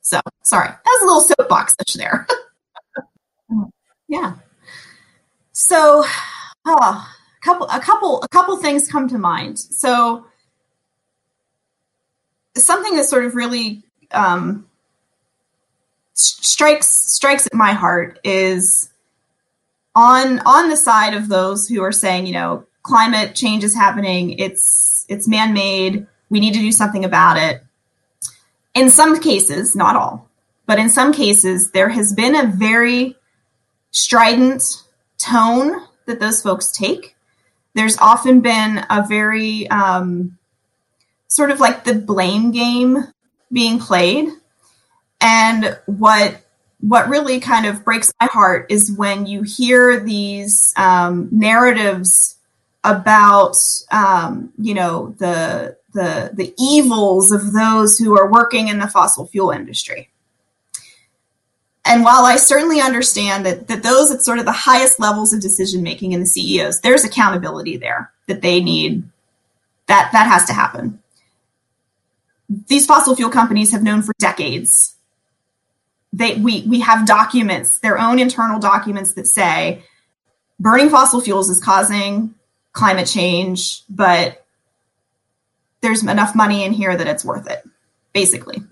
[0.00, 0.68] So sorry.
[0.68, 2.26] That's a little soapbox there.
[4.08, 4.34] Yeah.
[5.52, 6.04] So
[6.64, 9.58] oh, a couple a couple a couple things come to mind.
[9.58, 10.26] So
[12.54, 14.66] something that sort of really um,
[16.14, 18.90] strikes strikes at my heart is
[19.96, 24.38] on on the side of those who are saying, you know, climate change is happening,
[24.38, 27.62] it's it's man-made, we need to do something about it.
[28.74, 30.28] In some cases, not all,
[30.66, 33.16] but in some cases there has been a very
[33.90, 34.62] strident
[35.18, 37.16] tone that those folks take.
[37.74, 40.38] There's often been a very um,
[41.28, 42.98] sort of like the blame game
[43.52, 44.28] being played.
[45.20, 46.45] And what
[46.86, 52.36] what really kind of breaks my heart is when you hear these um, narratives
[52.84, 53.56] about
[53.90, 59.26] um, you know the the the evils of those who are working in the fossil
[59.26, 60.10] fuel industry.
[61.84, 65.40] And while I certainly understand that that those at sort of the highest levels of
[65.40, 69.02] decision making in the CEOs, there's accountability there that they need
[69.86, 71.00] that that has to happen.
[72.68, 74.95] These fossil fuel companies have known for decades
[76.16, 79.82] they we we have documents, their own internal documents that say
[80.58, 82.34] burning fossil fuels is causing
[82.72, 84.46] climate change, but
[85.82, 87.62] there's enough money in here that it's worth it,
[88.14, 88.62] basically.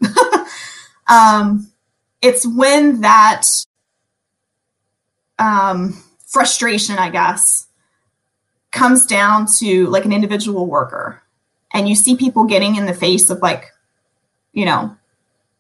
[1.06, 1.70] um,
[2.22, 3.42] it's when that
[5.38, 7.66] um, frustration, I guess,
[8.70, 11.22] comes down to like an individual worker,
[11.74, 13.70] and you see people getting in the face of like,
[14.54, 14.96] you know,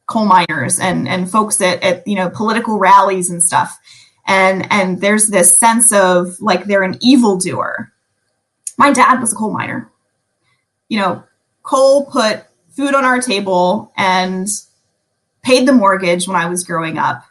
[0.06, 3.78] coal miners and and folks at, at you know political rallies and stuff.
[4.26, 7.92] And and there's this sense of like they're an evildoer.
[8.76, 9.90] My dad was a coal miner.
[10.88, 11.24] You know
[11.62, 12.44] coal put
[12.76, 14.48] food on our table and
[15.42, 17.24] paid the mortgage when i was growing up.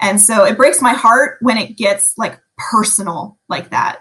[0.00, 4.00] And so it breaks my heart when it gets like personal like that.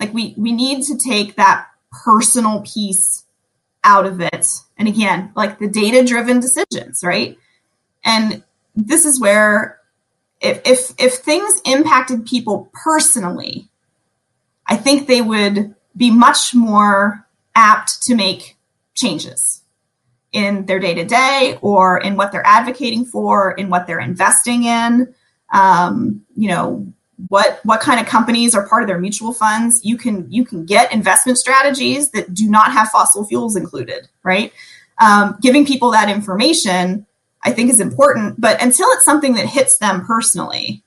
[0.00, 1.66] Like we we need to take that
[2.04, 3.24] personal piece
[3.82, 4.46] out of it.
[4.78, 7.38] And again like the data driven decisions right
[8.06, 8.42] and
[8.74, 9.80] this is where
[10.40, 13.68] if, if if things impacted people personally,
[14.66, 18.56] I think they would be much more apt to make
[18.94, 19.62] changes
[20.32, 24.64] in their day to day or in what they're advocating for, in what they're investing
[24.64, 25.14] in.
[25.52, 26.92] Um, you know
[27.28, 29.80] what what kind of companies are part of their mutual funds.
[29.84, 34.52] You can you can get investment strategies that do not have fossil fuels included, right?
[34.98, 37.05] Um, giving people that information
[37.46, 40.82] I think is important, but until it's something that hits them personally.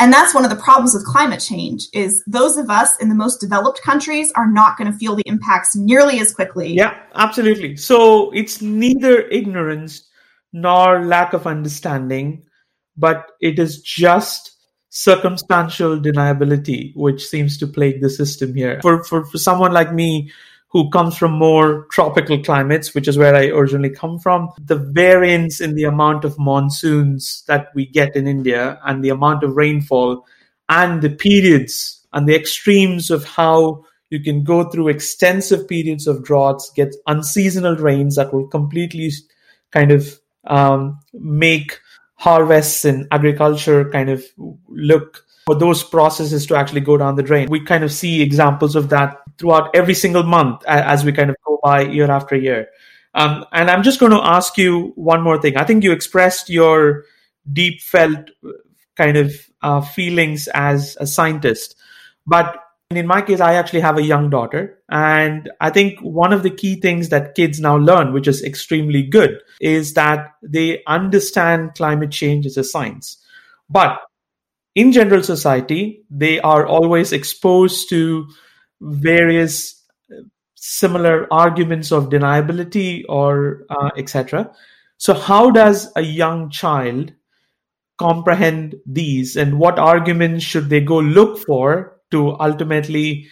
[0.00, 3.14] And that's one of the problems with climate change is those of us in the
[3.14, 6.72] most developed countries are not going to feel the impacts nearly as quickly.
[6.74, 7.76] Yeah, absolutely.
[7.76, 10.08] So it's neither ignorance
[10.52, 12.44] nor lack of understanding,
[12.96, 14.56] but it is just
[14.90, 18.80] circumstantial deniability which seems to plague the system here.
[18.82, 20.32] For for, for someone like me
[20.70, 25.60] who comes from more tropical climates, which is where I originally come from, the variance
[25.60, 30.26] in the amount of monsoons that we get in India and the amount of rainfall
[30.68, 36.24] and the periods and the extremes of how you can go through extensive periods of
[36.24, 39.10] droughts, get unseasonal rains that will completely
[39.70, 41.80] kind of um, make
[42.14, 44.24] harvests and agriculture kind of
[44.68, 47.48] look for those processes to actually go down the drain.
[47.48, 51.36] We kind of see examples of that throughout every single month as we kind of
[51.46, 52.68] go by year after year.
[53.14, 55.56] Um, and I'm just going to ask you one more thing.
[55.56, 57.04] I think you expressed your
[57.50, 58.28] deep felt
[58.94, 61.76] kind of uh, feelings as a scientist.
[62.26, 64.78] But in my case, I actually have a young daughter.
[64.90, 69.02] And I think one of the key things that kids now learn, which is extremely
[69.02, 73.16] good, is that they understand climate change as a science.
[73.70, 73.98] But
[74.78, 78.28] in general society, they are always exposed to
[78.80, 79.84] various
[80.54, 84.48] similar arguments of deniability or uh, etc.
[84.96, 87.12] So, how does a young child
[87.98, 93.26] comprehend these, and what arguments should they go look for to ultimately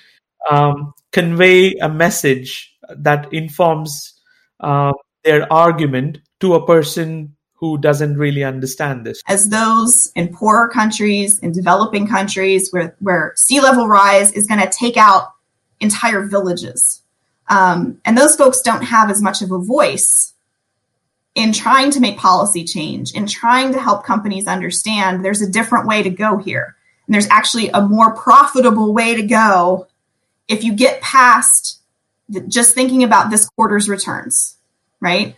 [0.51, 4.21] um, convey a message that informs
[4.59, 4.93] uh,
[5.23, 9.23] their argument to a person who doesn't really understand this.
[9.27, 14.61] As those in poorer countries, in developing countries where, where sea level rise is going
[14.61, 15.33] to take out
[15.81, 17.03] entire villages.
[17.49, 20.35] Um, and those folks don't have as much of a voice
[21.35, 25.87] in trying to make policy change, in trying to help companies understand there's a different
[25.87, 26.77] way to go here.
[27.07, 29.87] And there's actually a more profitable way to go
[30.49, 31.81] if you get past
[32.29, 34.57] the, just thinking about this quarter's returns,
[35.01, 35.37] right?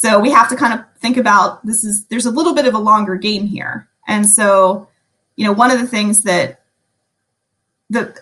[0.00, 2.72] So we have to kind of think about this is there's a little bit of
[2.72, 3.86] a longer game here.
[4.08, 4.88] And so,
[5.36, 6.62] you know, one of the things that
[7.90, 8.18] the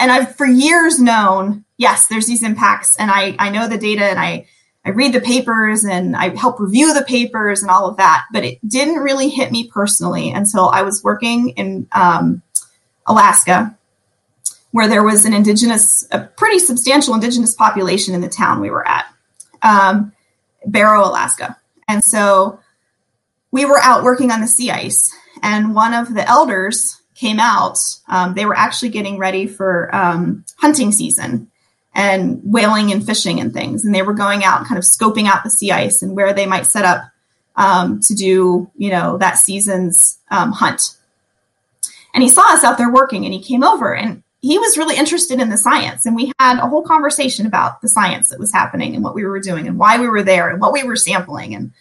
[0.00, 4.06] and I've for years known, yes, there's these impacts and I I know the data
[4.06, 4.48] and I
[4.84, 8.44] I read the papers and I help review the papers and all of that, but
[8.44, 12.42] it didn't really hit me personally until I was working in um,
[13.06, 13.78] Alaska,
[14.72, 18.88] where there was an indigenous, a pretty substantial indigenous population in the town we were
[18.88, 19.06] at,
[19.62, 20.12] um,
[20.66, 21.56] Barrow, Alaska.
[21.88, 22.60] And so
[23.50, 27.78] we were out working on the sea ice, and one of the elders came out.
[28.08, 31.50] Um, they were actually getting ready for um, hunting season
[31.94, 33.84] and whaling and fishing and things.
[33.84, 36.32] And they were going out and kind of scoping out the sea ice and where
[36.32, 37.02] they might set up
[37.56, 40.96] um, to do, you know, that season's um, hunt.
[42.14, 44.96] And he saw us out there working and he came over and he was really
[44.96, 46.06] interested in the science.
[46.06, 49.24] And we had a whole conversation about the science that was happening and what we
[49.24, 51.54] were doing and why we were there and what we were sampling.
[51.54, 51.72] And,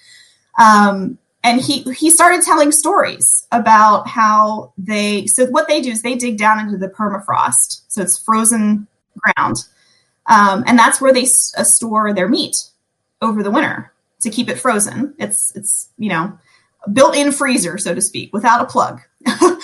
[0.59, 6.01] um, and he, he started telling stories about how they, so what they do is
[6.01, 7.83] they dig down into the permafrost.
[7.87, 8.87] So it's frozen
[9.17, 9.63] ground
[10.29, 12.55] um, and that's where they s- uh, store their meat
[13.21, 13.91] over the winter
[14.21, 15.15] to keep it frozen.
[15.17, 16.37] It's it's you know
[16.93, 19.01] built-in freezer, so to speak, without a plug.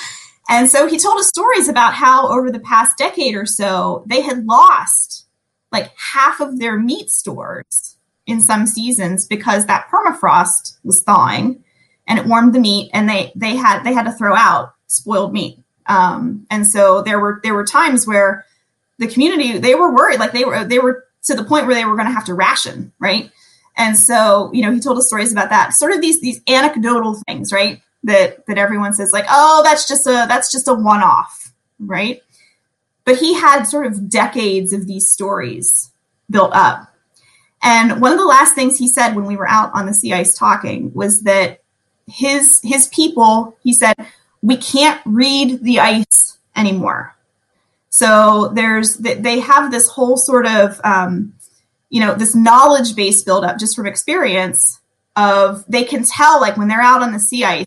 [0.49, 4.21] and so he told us stories about how over the past decade or so they
[4.21, 5.25] had lost
[5.71, 11.63] like half of their meat stores in some seasons because that permafrost was thawing
[12.07, 15.33] and it warmed the meat and they they had they had to throw out spoiled
[15.33, 15.59] meat.
[15.87, 18.45] Um, and so there were there were times where
[18.97, 21.85] the community they were worried like they were they were to the point where they
[21.85, 23.31] were going to have to ration right?
[23.77, 25.73] And so you know he told us stories about that.
[25.73, 30.07] Sort of these these anecdotal things right that that everyone says like oh that's just
[30.07, 31.45] a that's just a one off
[31.79, 32.21] right?
[33.03, 35.91] But he had sort of decades of these stories
[36.29, 36.91] built up.
[37.61, 40.13] And one of the last things he said when we were out on the sea
[40.13, 41.61] ice talking was that
[42.07, 43.95] his his people he said
[44.43, 47.15] we can't read the ice anymore.
[47.89, 51.33] So there's they have this whole sort of um,
[51.89, 54.79] you know this knowledge base build up just from experience
[55.15, 57.65] of they can tell like when they're out on the sea ice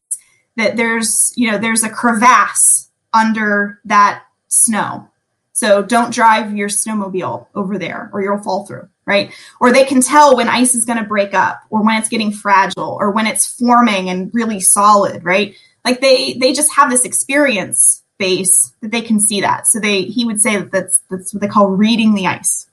[0.59, 5.09] that there's you know there's a crevasse under that snow.
[5.53, 9.33] So don't drive your snowmobile over there or you'll fall through, right?
[9.61, 12.31] Or they can tell when ice is going to break up or when it's getting
[12.31, 15.57] fragile or when it's forming and really solid, right?
[15.85, 19.67] Like they they just have this experience base that they can see that.
[19.69, 22.67] So they he would say that that's that's what they call reading the ice.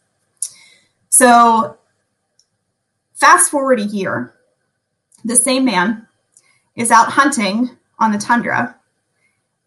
[1.10, 1.78] So
[3.14, 4.34] fast forward a year,
[5.24, 6.08] the same man
[6.76, 7.69] is out hunting
[7.99, 8.76] on the tundra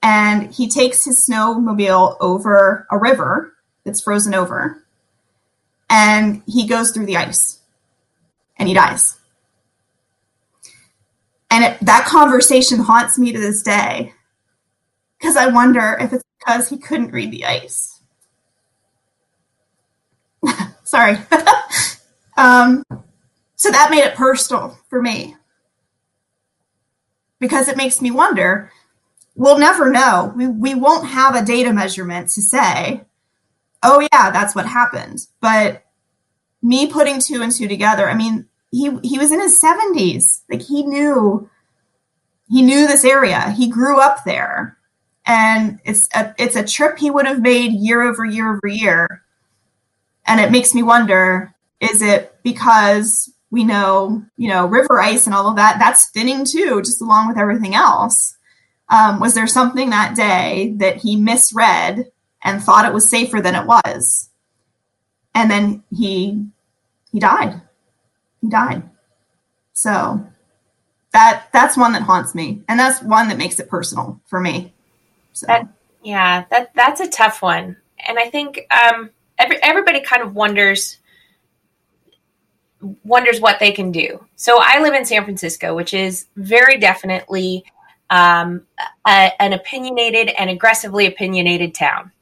[0.02, 3.54] and he takes his snowmobile over a river
[3.84, 4.84] that's frozen over
[5.90, 7.60] and he goes through the ice
[8.58, 9.16] and he dies.
[11.50, 14.12] And it, that conversation haunts me to this day
[15.18, 18.00] because I wonder if it's because he couldn't read the ice.
[20.84, 21.16] Sorry.
[22.36, 22.84] um,
[23.56, 25.36] so that made it personal for me
[27.38, 28.70] because it makes me wonder
[29.38, 30.32] we'll never know.
[30.36, 33.02] We, we won't have a data measurement to say,
[33.84, 35.20] oh, yeah, that's what happened.
[35.40, 35.84] But
[36.60, 40.42] me putting two and two together, I mean, he, he was in his 70s.
[40.50, 41.48] Like he knew
[42.50, 43.50] he knew this area.
[43.52, 44.78] He grew up there
[45.26, 49.22] and it's a it's a trip he would have made year over year over year.
[50.26, 55.34] And it makes me wonder: is it because we know, you know, river ice and
[55.34, 58.36] all of that that's thinning too, just along with everything else?
[58.90, 62.10] Um, was there something that day that he misread
[62.42, 64.30] and thought it was safer than it was?
[65.34, 66.46] And then he
[67.12, 67.60] he died.
[68.40, 68.88] He died.
[69.72, 70.26] So
[71.12, 74.72] that that's one that haunts me, and that's one that makes it personal for me.
[75.32, 75.46] So.
[75.46, 75.68] That,
[76.02, 77.76] yeah, that that's a tough one,
[78.06, 80.97] and I think um, every, everybody kind of wonders
[83.04, 84.24] wonders what they can do.
[84.36, 87.64] So I live in San Francisco, which is very definitely
[88.10, 88.62] um,
[89.06, 92.12] a, an opinionated and aggressively opinionated town.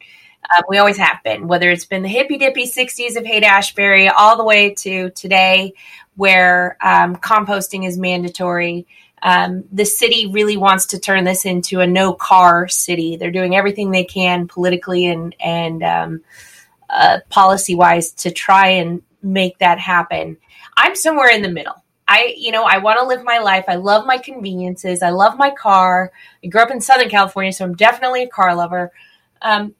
[0.48, 4.08] Uh, we always have been, whether it's been the hippy dippy 60s of Haight Ashbury
[4.08, 5.74] all the way to today,
[6.14, 8.86] where um, composting is mandatory.
[9.22, 13.16] Um, the city really wants to turn this into a no car city.
[13.16, 16.20] They're doing everything they can politically and and um,
[16.88, 20.36] uh, policy wise to try and make that happen.
[20.76, 21.82] I'm somewhere in the middle.
[22.08, 23.64] I, you know, I want to live my life.
[23.68, 25.02] I love my conveniences.
[25.02, 26.12] I love my car.
[26.44, 28.92] I grew up in Southern California, so I'm definitely a car lover.
[29.42, 29.74] Um,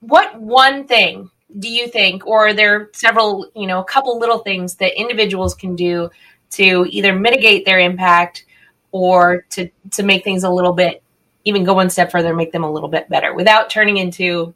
[0.00, 4.38] what one thing do you think, or are there several, you know, a couple little
[4.38, 6.10] things that individuals can do
[6.50, 8.44] to either mitigate their impact
[8.92, 11.02] or to to make things a little bit,
[11.44, 14.54] even go one step further, make them a little bit better without turning into,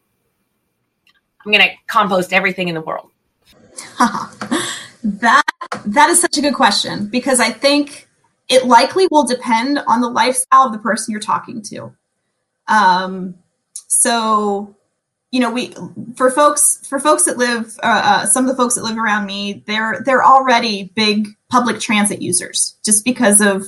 [1.45, 3.11] I'm going to compost everything in the world.
[5.03, 5.43] that
[5.87, 8.09] that is such a good question because I think
[8.49, 11.95] it likely will depend on the lifestyle of the person you're talking to.
[12.69, 13.37] Um,
[13.89, 14.77] so
[15.33, 15.75] you know we
[16.15, 19.27] for folks for folks that live uh, uh, some of the folks that live around
[19.27, 23.65] me they're they're already big public transit users just because of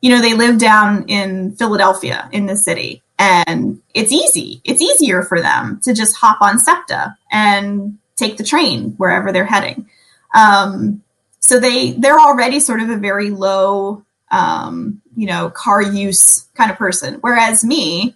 [0.00, 5.22] you know they live down in philadelphia in the city and it's easy it's easier
[5.22, 9.88] for them to just hop on septa and take the train wherever they're heading
[10.34, 11.02] um,
[11.38, 16.70] so they they're already sort of a very low um, you know car use kind
[16.70, 18.14] of person whereas me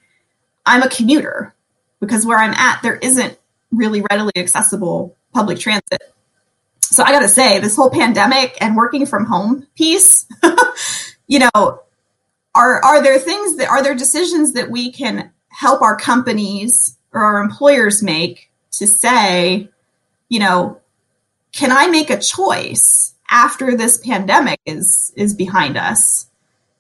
[0.67, 1.55] i'm a commuter
[2.07, 3.39] because where I'm at, there isn't
[3.71, 6.03] really readily accessible public transit.
[6.81, 10.27] So I got to say, this whole pandemic and working from home piece,
[11.27, 11.81] you know,
[12.55, 17.23] are are there things that are there decisions that we can help our companies or
[17.23, 19.69] our employers make to say,
[20.29, 20.81] you know,
[21.55, 26.27] can I make a choice after this pandemic is is behind us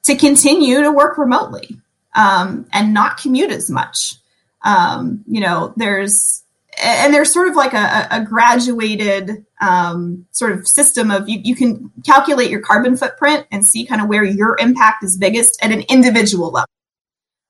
[0.02, 1.78] to continue to work remotely
[2.14, 4.16] um, and not commute as much?
[4.64, 6.42] um, you know, there's
[6.82, 11.54] and there's sort of like a, a graduated um, sort of system of you, you
[11.54, 15.70] can calculate your carbon footprint and see kind of where your impact is biggest at
[15.70, 16.68] an individual level.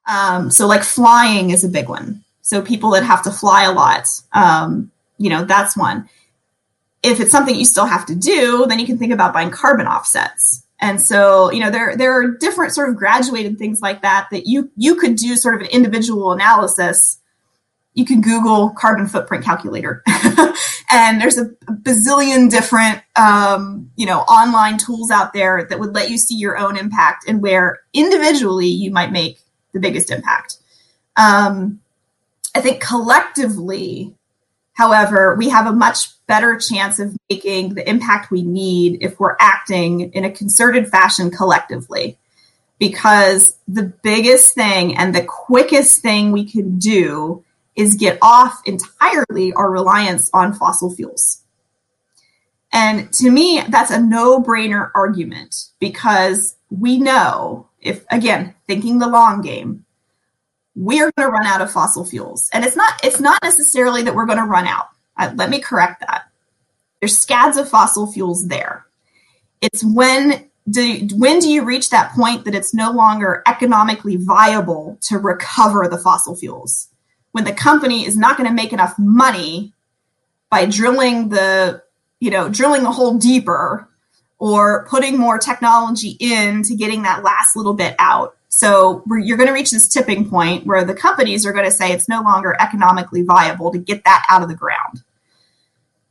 [0.06, 2.22] Um, so like flying is a big one.
[2.42, 6.06] So people that have to fly a lot, um, you know, that's one.
[7.04, 9.86] If it's something you still have to do, then you can think about buying carbon
[9.86, 10.64] offsets.
[10.80, 14.46] And so, you know, there there are different sort of graduated things like that that
[14.46, 17.18] you you could do sort of an individual analysis.
[17.94, 20.02] You can Google carbon footprint calculator,
[20.90, 26.10] and there's a bazillion different um, you know online tools out there that would let
[26.10, 29.38] you see your own impact and where individually you might make
[29.72, 30.58] the biggest impact.
[31.16, 31.80] Um,
[32.54, 34.14] I think collectively,
[34.74, 39.36] however, we have a much better chance of making the impact we need if we're
[39.40, 42.18] acting in a concerted fashion collectively.
[42.78, 47.44] Because the biggest thing and the quickest thing we can do
[47.76, 51.42] is get off entirely our reliance on fossil fuels.
[52.72, 59.06] And to me, that's a no brainer argument because we know if, again, thinking the
[59.06, 59.83] long game,
[60.76, 62.50] we're going to run out of fossil fuels.
[62.52, 65.60] And it's not, it's not necessarily that we're going to run out uh, let me
[65.60, 66.24] correct that.
[67.00, 68.86] There's scads of fossil fuels there.
[69.60, 74.98] It's when do when do you reach that point that it's no longer economically viable
[75.02, 76.88] to recover the fossil fuels?
[77.32, 79.72] When the company is not going to make enough money
[80.50, 81.82] by drilling the
[82.20, 83.88] you know drilling a hole deeper
[84.38, 88.36] or putting more technology into getting that last little bit out.
[88.56, 91.90] So you're going to reach this tipping point where the companies are going to say
[91.90, 95.02] it's no longer economically viable to get that out of the ground.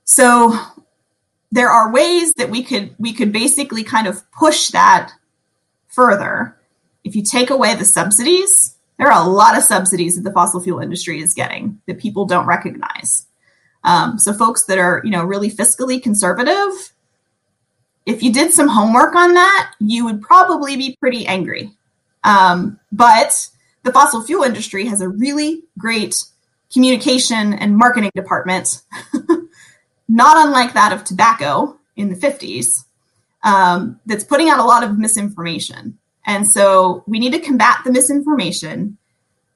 [0.03, 0.53] So
[1.53, 5.13] there are ways that we could we could basically kind of push that
[5.87, 6.57] further.
[7.05, 10.61] If you take away the subsidies, there are a lot of subsidies that the fossil
[10.61, 13.25] fuel industry is getting that people don't recognize.
[13.85, 16.91] Um, so folks that are you know really fiscally conservative,
[18.05, 21.71] if you did some homework on that, you would probably be pretty angry
[22.23, 23.49] um, but
[23.83, 26.23] the fossil fuel industry has a really great
[26.71, 28.81] communication and marketing department,
[30.09, 32.83] not unlike that of tobacco in the 50s,
[33.43, 35.97] um, that's putting out a lot of misinformation.
[36.25, 38.97] And so we need to combat the misinformation.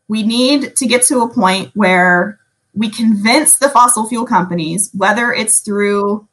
[0.07, 2.39] We need to get to a point where
[2.73, 6.27] we convince the fossil fuel companies, whether it's through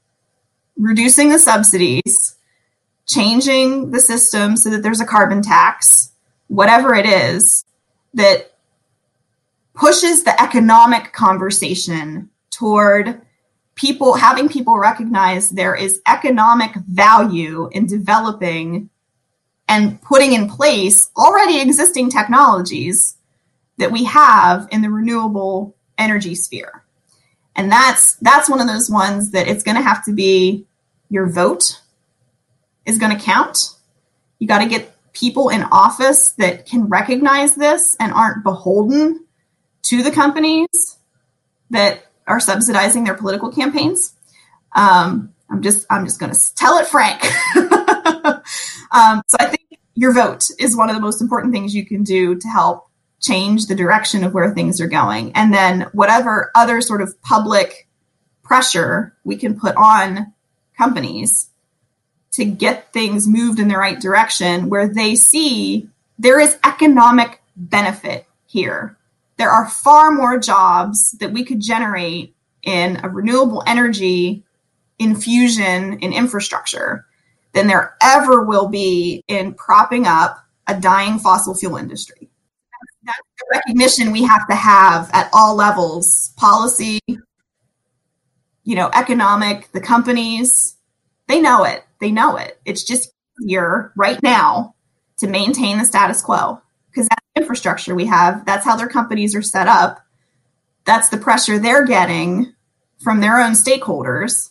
[0.76, 2.34] reducing the subsidies,
[3.06, 6.10] changing the system so that there's a carbon tax,
[6.54, 7.64] whatever it is,
[8.14, 8.52] that
[9.74, 13.20] pushes the economic conversation toward
[13.74, 18.88] people having people recognize there is economic value in developing
[19.68, 23.16] and putting in place already existing technologies
[23.78, 26.84] that we have in the renewable energy sphere.
[27.56, 30.66] And that's that's one of those ones that it's going to have to be
[31.08, 31.80] your vote
[32.86, 33.58] is going to count.
[34.38, 39.24] You got to get people in office that can recognize this and aren't beholden
[39.82, 40.98] to the companies
[41.70, 44.12] that are subsidizing their political campaigns.
[44.74, 47.22] Um, I'm just I'm just going to tell it frank.
[47.56, 52.02] um, so I think your vote is one of the most important things you can
[52.02, 52.88] do to help
[53.20, 57.88] change the direction of where things are going, and then whatever other sort of public
[58.42, 60.32] pressure we can put on
[60.76, 61.50] companies
[62.34, 68.26] to get things moved in the right direction where they see there is economic benefit
[68.46, 68.96] here
[69.36, 74.42] there are far more jobs that we could generate in a renewable energy
[74.98, 77.06] infusion in infrastructure
[77.52, 82.28] than there ever will be in propping up a dying fossil fuel industry.
[83.04, 89.80] That's the recognition we have to have at all levels policy, you know, economic, the
[89.80, 90.76] companies,
[91.28, 91.84] they know it.
[92.04, 92.60] They know it.
[92.66, 94.74] It's just easier right now
[95.16, 98.44] to maintain the status quo because that's the infrastructure we have.
[98.44, 100.04] That's how their companies are set up.
[100.84, 102.52] That's the pressure they're getting
[103.02, 104.50] from their own stakeholders.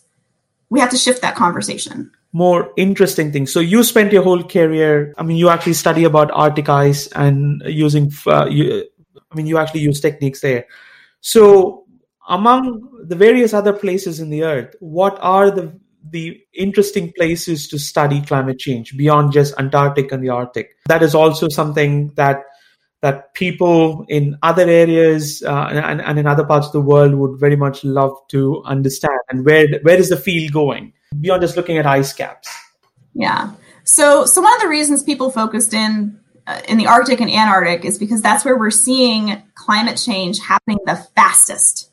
[0.68, 2.10] We have to shift that conversation.
[2.32, 3.52] More interesting things.
[3.52, 5.14] So you spent your whole career.
[5.16, 8.12] I mean, you actually study about Arctic ice and using.
[8.26, 8.84] Uh, you,
[9.30, 10.66] I mean, you actually use techniques there.
[11.20, 11.84] So
[12.28, 15.78] among the various other places in the Earth, what are the
[16.10, 20.76] the interesting places to study climate change beyond just Antarctic and the Arctic?
[20.86, 22.44] That is also something that
[23.04, 27.38] that people in other areas uh, and, and in other parts of the world would
[27.38, 29.18] very much love to understand.
[29.28, 32.48] And where where is the field going beyond just looking at ice caps?
[33.12, 33.52] Yeah.
[33.84, 37.84] So so one of the reasons people focused in uh, in the Arctic and Antarctic
[37.84, 41.90] is because that's where we're seeing climate change happening the fastest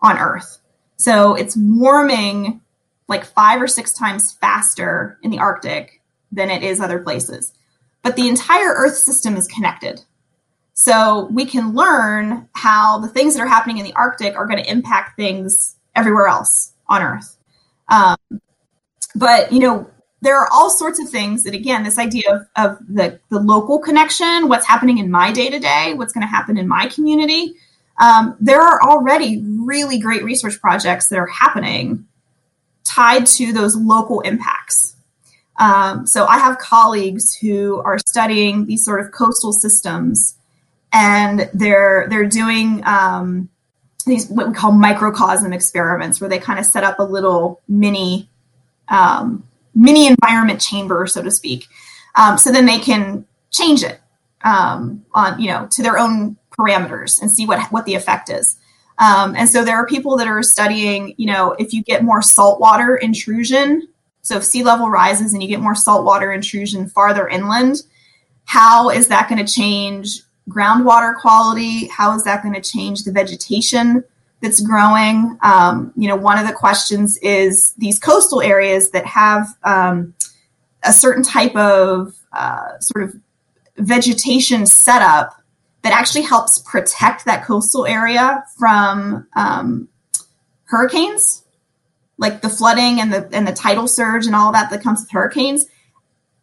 [0.00, 0.58] on Earth.
[0.96, 2.60] So it's warming
[3.08, 7.52] like five or six times faster in the Arctic than it is other places.
[8.02, 10.02] But the entire Earth system is connected.
[10.74, 14.62] So we can learn how the things that are happening in the Arctic are going
[14.62, 17.36] to impact things everywhere else on Earth.
[17.88, 18.16] Um,
[19.16, 19.90] but you know,
[20.20, 23.78] there are all sorts of things that again, this idea of, of the, the local
[23.78, 27.54] connection, what's happening in my day to day, what's going to happen in my community.
[28.00, 32.06] Um, there are already really great research projects that are happening
[32.88, 34.96] tied to those local impacts.
[35.58, 40.38] Um, so I have colleagues who are studying these sort of coastal systems
[40.92, 43.48] and they're they're doing um,
[44.06, 48.28] these what we call microcosm experiments, where they kind of set up a little mini
[48.88, 51.66] um, mini environment chamber, so to speak.
[52.14, 54.00] Um, so then they can change it
[54.44, 58.56] um, on you know to their own parameters and see what what the effect is.
[58.98, 62.20] Um, and so there are people that are studying, you know, if you get more
[62.20, 63.88] saltwater intrusion,
[64.22, 67.82] so if sea level rises and you get more saltwater intrusion farther inland,
[68.44, 70.20] how is that going to change
[70.50, 71.86] groundwater quality?
[71.88, 74.02] How is that going to change the vegetation
[74.42, 75.38] that's growing?
[75.42, 80.14] Um, you know, one of the questions is these coastal areas that have um,
[80.82, 83.14] a certain type of uh, sort of
[83.76, 85.37] vegetation setup
[85.88, 89.88] that actually helps protect that coastal area from um,
[90.64, 91.44] hurricanes,
[92.18, 95.10] like the flooding and the and the tidal surge and all that that comes with
[95.10, 95.64] hurricanes.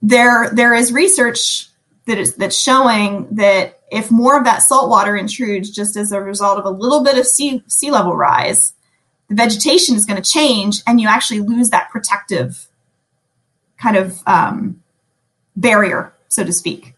[0.02, 1.68] There, there is research
[2.08, 6.20] that is that's showing that if more of that salt water intrudes just as a
[6.20, 8.74] result of a little bit of sea sea level rise,
[9.30, 12.68] the vegetation is going to change, and you actually lose that protective
[13.78, 14.82] kind of um,
[15.56, 16.95] barrier, so to speak.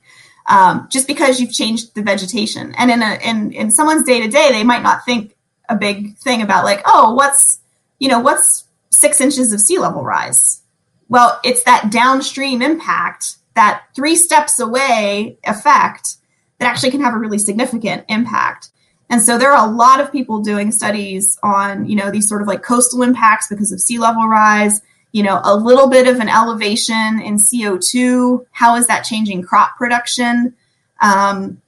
[0.48, 4.30] Um, just because you've changed the vegetation, and in a in in someone's day to
[4.30, 5.36] day, they might not think
[5.68, 7.60] a big thing about like, oh, what's
[8.00, 10.62] you know what's six inches of sea level rise?
[11.10, 16.16] Well, it's that downstream impact that three steps away effect
[16.60, 18.70] that actually can have a really significant impact.
[19.10, 22.42] And so there are a lot of people doing studies on, you know, these sort
[22.42, 24.82] of like coastal impacts because of sea level rise,
[25.18, 28.46] you know, a little bit of an elevation in CO2.
[28.52, 30.54] How is that changing crop production?
[31.02, 31.60] Um,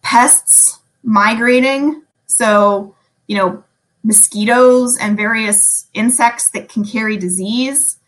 [0.00, 2.02] pests migrating.
[2.28, 2.94] So,
[3.26, 3.62] you know,
[4.04, 7.98] mosquitoes and various insects that can carry disease.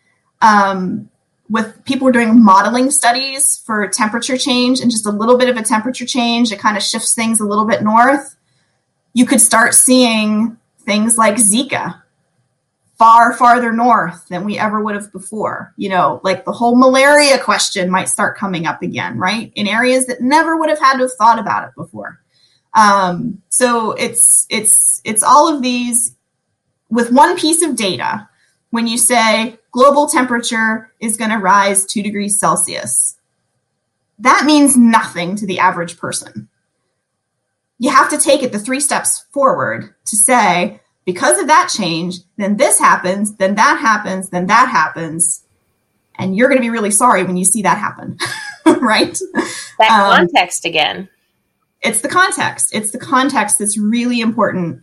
[0.40, 1.10] Um,
[1.50, 5.62] with people doing modeling studies for temperature change and just a little bit of a
[5.62, 8.34] temperature change, it kind of shifts things a little bit north.
[9.12, 10.56] You could start seeing
[10.86, 12.00] things like Zika
[13.00, 15.72] far farther north than we ever would have before.
[15.78, 19.50] You know, like the whole malaria question might start coming up again, right?
[19.54, 22.20] In areas that never would have had to have thought about it before.
[22.74, 26.14] Um, so it's it's it's all of these
[26.90, 28.28] with one piece of data.
[28.68, 33.16] When you say global temperature is going to rise two degrees Celsius,
[34.18, 36.50] that means nothing to the average person.
[37.78, 42.16] You have to take it the three steps forward to say, because of that change,
[42.36, 45.44] then this happens, then that happens, then that happens.
[46.18, 48.18] And you're going to be really sorry when you see that happen,
[48.80, 49.18] right?
[49.78, 51.08] That um, context again
[51.82, 52.74] it's the context.
[52.74, 54.82] It's the context that's really important.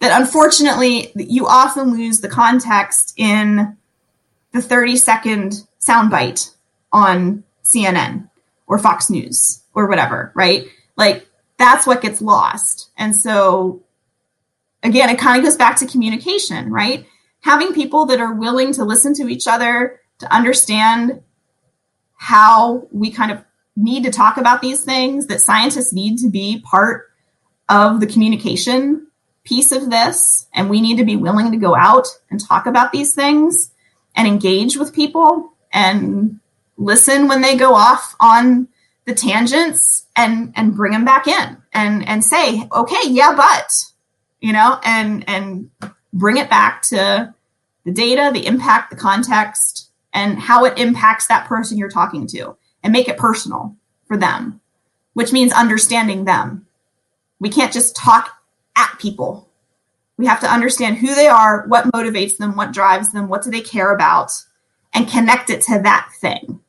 [0.00, 3.76] That unfortunately, you often lose the context in
[4.52, 6.54] the 30 second soundbite
[6.92, 8.28] on CNN
[8.66, 10.66] or Fox News or whatever, right?
[10.96, 11.26] Like
[11.56, 12.90] that's what gets lost.
[12.98, 13.82] And so,
[14.84, 17.06] again, it kind of goes back to communication, right?
[17.40, 21.22] Having people that are willing to listen to each other, to understand
[22.14, 23.42] how we kind of
[23.76, 27.10] need to talk about these things, that scientists need to be part
[27.68, 29.08] of the communication
[29.42, 30.46] piece of this.
[30.54, 33.72] And we need to be willing to go out and talk about these things
[34.14, 36.38] and engage with people and
[36.76, 38.68] listen when they go off on
[39.06, 43.70] the tangents and and bring them back in and and say okay yeah but
[44.44, 45.70] you know and and
[46.12, 47.34] bring it back to
[47.84, 52.56] the data the impact the context and how it impacts that person you're talking to
[52.82, 53.74] and make it personal
[54.06, 54.60] for them,
[55.14, 56.66] which means understanding them.
[57.40, 58.30] We can't just talk
[58.76, 59.48] at people.
[60.16, 63.50] We have to understand who they are, what motivates them, what drives them, what do
[63.50, 64.30] they care about,
[64.92, 66.60] and connect it to that thing.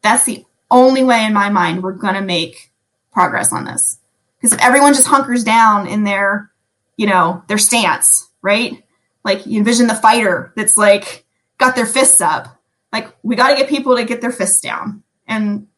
[0.00, 2.72] That's the only way, in my mind, we're going to make
[3.12, 3.98] progress on this.
[4.38, 6.50] Because if everyone just hunkers down in their,
[6.96, 8.82] you know, their stance, right?
[9.24, 11.24] Like you envision the fighter that's like
[11.58, 12.60] got their fists up.
[12.92, 15.02] Like we got to get people to get their fists down.
[15.26, 15.68] And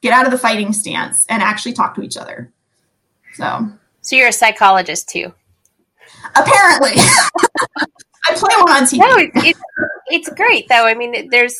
[0.00, 2.52] get out of the fighting stance and actually talk to each other.
[3.34, 3.68] So,
[4.00, 5.32] so you're a psychologist too.
[6.34, 8.98] Apparently, I play one on TV.
[8.98, 9.60] No, it's, it's,
[10.08, 10.86] it's great though.
[10.86, 11.56] I mean, there's,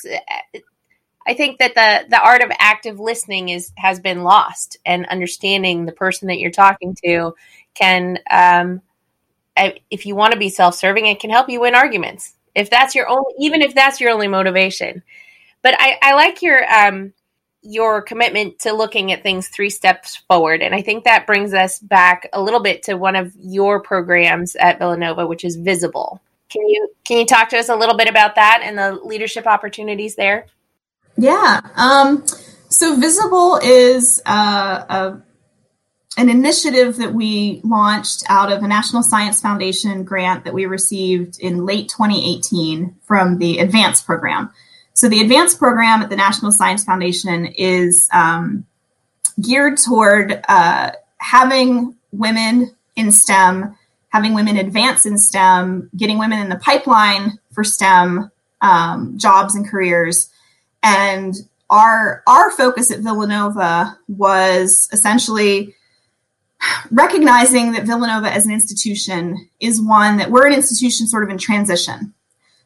[1.26, 5.84] I think that the the art of active listening is has been lost, and understanding
[5.84, 7.34] the person that you're talking to
[7.78, 8.82] can, um,
[9.90, 12.34] if you want to be self serving, it can help you win arguments.
[12.54, 15.02] If that's your only, even if that's your only motivation.
[15.62, 17.12] But I, I like your um,
[17.62, 20.62] your commitment to looking at things three steps forward.
[20.62, 24.56] And I think that brings us back a little bit to one of your programs
[24.56, 26.20] at Villanova, which is Visible.
[26.48, 29.46] Can you can you talk to us a little bit about that and the leadership
[29.46, 30.46] opportunities there?
[31.16, 31.60] Yeah.
[31.76, 32.24] Um,
[32.68, 35.22] so Visible is uh, a,
[36.18, 41.38] an initiative that we launched out of a National Science Foundation grant that we received
[41.38, 44.50] in late 2018 from the Advance program.
[44.94, 48.66] So the Advance program at the National Science Foundation is um,
[49.40, 53.76] geared toward uh, having women in STEM,
[54.08, 58.28] having women advance in STEM, getting women in the pipeline for STEM
[58.60, 60.30] um, jobs and careers.
[60.82, 61.36] And
[61.70, 65.76] our our focus at Villanova was essentially
[66.90, 71.38] recognizing that Villanova as an institution is one that we're an institution sort of in
[71.38, 72.14] transition.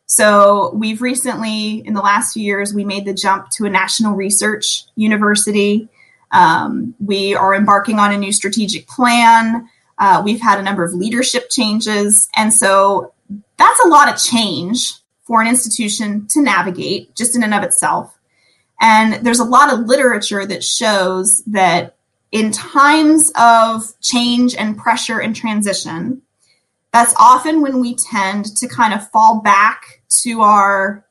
[0.06, 4.14] So we've recently, in the last few years, we made the jump to a national
[4.14, 5.88] research university.
[6.32, 9.68] Um, we are embarking on a new strategic plan.
[9.98, 12.28] Uh, we've had a number of leadership changes.
[12.36, 13.12] And so
[13.56, 18.18] that's a lot of change for an institution to navigate just in and of itself.
[18.80, 21.96] And there's a lot of literature that shows that
[22.32, 26.22] in times of change and pressure and transition,
[26.92, 31.06] that's often when we tend to kind of fall back to our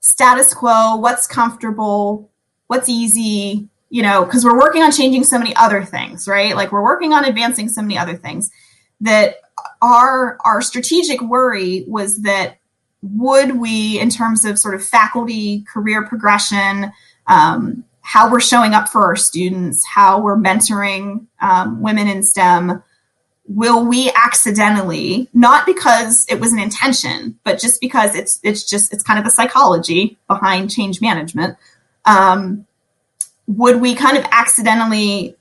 [0.00, 2.30] status quo, what's comfortable,
[2.66, 6.56] what's easy, you know, because we're working on changing so many other things, right?
[6.56, 8.50] Like we're working on advancing so many other things
[9.00, 9.36] that
[9.82, 12.58] our our strategic worry was that
[13.02, 16.92] would we, in terms of sort of faculty career progression,
[17.26, 22.82] um, how we're showing up for our students, how we're mentoring um, women in STEM,
[23.46, 28.94] will we accidentally, not because it was an intention, but just because it's it's just
[28.94, 31.58] it's kind of the psychology behind change management,
[32.06, 32.66] um,
[33.46, 35.36] would we kind of accidentally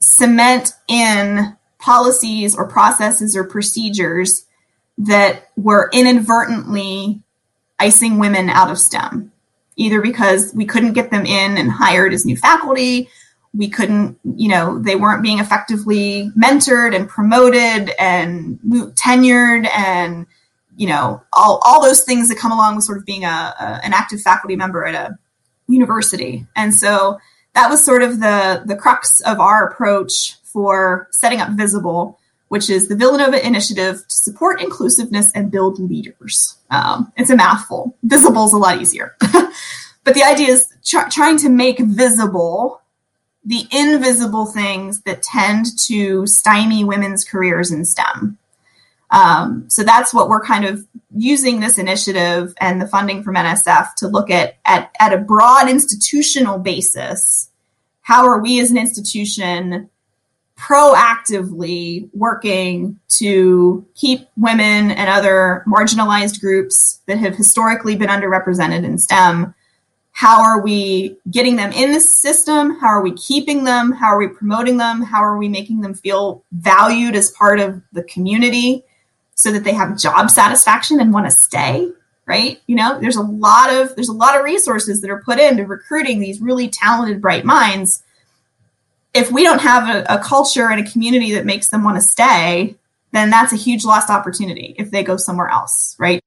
[0.00, 4.44] cement in policies or processes or procedures
[4.98, 7.22] that were inadvertently
[7.78, 9.31] icing women out of STEM,
[9.82, 13.08] either because we couldn't get them in and hired as new faculty,
[13.54, 18.58] we couldn't, you know, they weren't being effectively mentored and promoted and
[18.94, 20.26] tenured and,
[20.76, 23.80] you know, all, all those things that come along with sort of being a, a
[23.84, 25.18] an active faculty member at a
[25.68, 26.46] university.
[26.56, 27.18] And so
[27.54, 32.18] that was sort of the the crux of our approach for setting up Visible,
[32.48, 36.56] which is the Villanova Initiative to support inclusiveness and build leaders.
[36.70, 37.96] Um, it's a mouthful.
[38.02, 39.16] Visible is a lot easier.
[40.04, 42.80] but the idea is tr- trying to make visible
[43.44, 48.38] the invisible things that tend to stymie women's careers in STEM.
[49.10, 53.94] Um, so that's what we're kind of using this initiative and the funding from NSF
[53.96, 57.50] to look at, at at a broad institutional basis.
[58.00, 59.90] How are we as an institution
[60.58, 68.96] proactively working to keep women and other marginalized groups that have historically been underrepresented in
[68.96, 69.54] STEM?
[70.12, 72.78] How are we getting them in the system?
[72.78, 73.92] How are we keeping them?
[73.92, 75.02] How are we promoting them?
[75.02, 78.84] How are we making them feel valued as part of the community?
[79.34, 81.90] so that they have job satisfaction and want to stay
[82.26, 85.38] right you know there's a lot of there's a lot of resources that are put
[85.38, 88.02] into recruiting these really talented bright minds
[89.14, 92.02] if we don't have a, a culture and a community that makes them want to
[92.02, 92.76] stay
[93.10, 96.22] then that's a huge lost opportunity if they go somewhere else right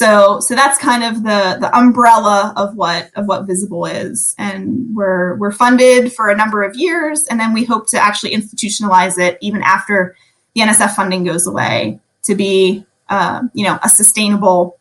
[0.00, 4.60] so so that's kind of the the umbrella of what of what visible is and
[4.94, 9.16] we're we're funded for a number of years and then we hope to actually institutionalize
[9.18, 10.16] it even after
[10.54, 14.78] the nsf funding goes away to be, uh, you know, a sustainable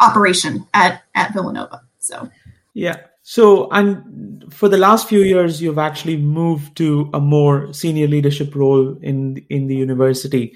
[0.00, 1.82] operation at at Villanova.
[1.98, 2.30] So,
[2.74, 2.96] yeah.
[3.22, 8.54] So, and for the last few years, you've actually moved to a more senior leadership
[8.54, 10.54] role in in the university.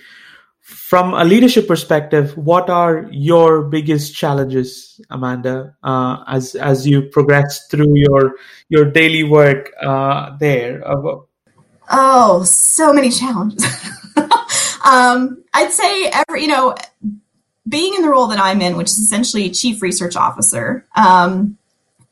[0.63, 7.67] From a leadership perspective, what are your biggest challenges, Amanda, uh, as as you progress
[7.67, 8.35] through your
[8.69, 10.83] your daily work uh, there?
[11.91, 13.67] Oh, so many challenges.
[14.85, 16.75] Um, I'd say every, you know,
[17.69, 21.57] being in the role that I'm in, which is essentially chief research officer, um,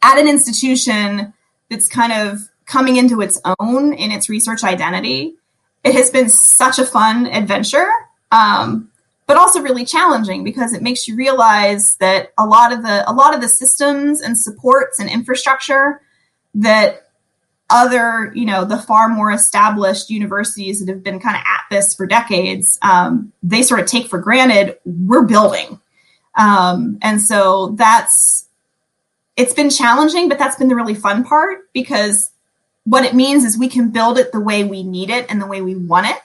[0.03, 1.35] at an institution
[1.69, 5.35] that's kind of coming into its own in its research identity,
[5.83, 7.89] it has been such a fun adventure,
[8.31, 8.91] um,
[9.26, 13.12] but also really challenging because it makes you realize that a lot of the a
[13.12, 16.01] lot of the systems and supports and infrastructure
[16.55, 17.11] that
[17.70, 21.95] other, you know, the far more established universities that have been kind of at this
[21.95, 25.81] for decades, um, they sort of take for granted we're building.
[26.37, 28.49] Um, and so that's,
[29.37, 32.31] it's been challenging, but that's been the really fun part because
[32.85, 35.47] what it means is we can build it the way we need it and the
[35.47, 36.20] way we want it.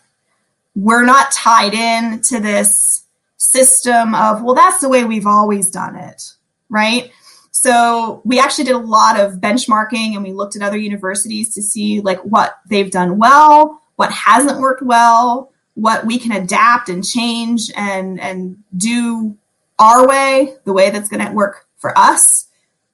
[0.75, 3.05] We're not tied in to this
[3.37, 6.21] system of, well, that's the way we've always done it,
[6.69, 7.11] right?
[7.51, 11.61] So we actually did a lot of benchmarking and we looked at other universities to
[11.61, 17.03] see like what they've done well, what hasn't worked well, what we can adapt and
[17.03, 19.37] change and and do
[19.79, 22.47] our way, the way that's going to work for us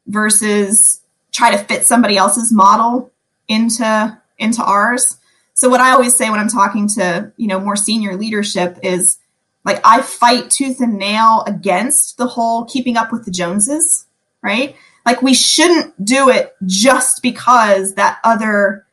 [0.08, 1.02] versus
[1.32, 3.12] try to fit somebody else's model
[3.48, 5.18] into into ours.
[5.62, 9.20] So what I always say when I'm talking to, you know, more senior leadership is
[9.64, 14.08] like I fight tooth and nail against the whole keeping up with the Joneses
[14.42, 14.76] right?
[15.06, 18.86] Like we shouldn't do it just because that other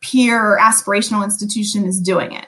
[0.00, 2.46] peer aspirational institution is doing it.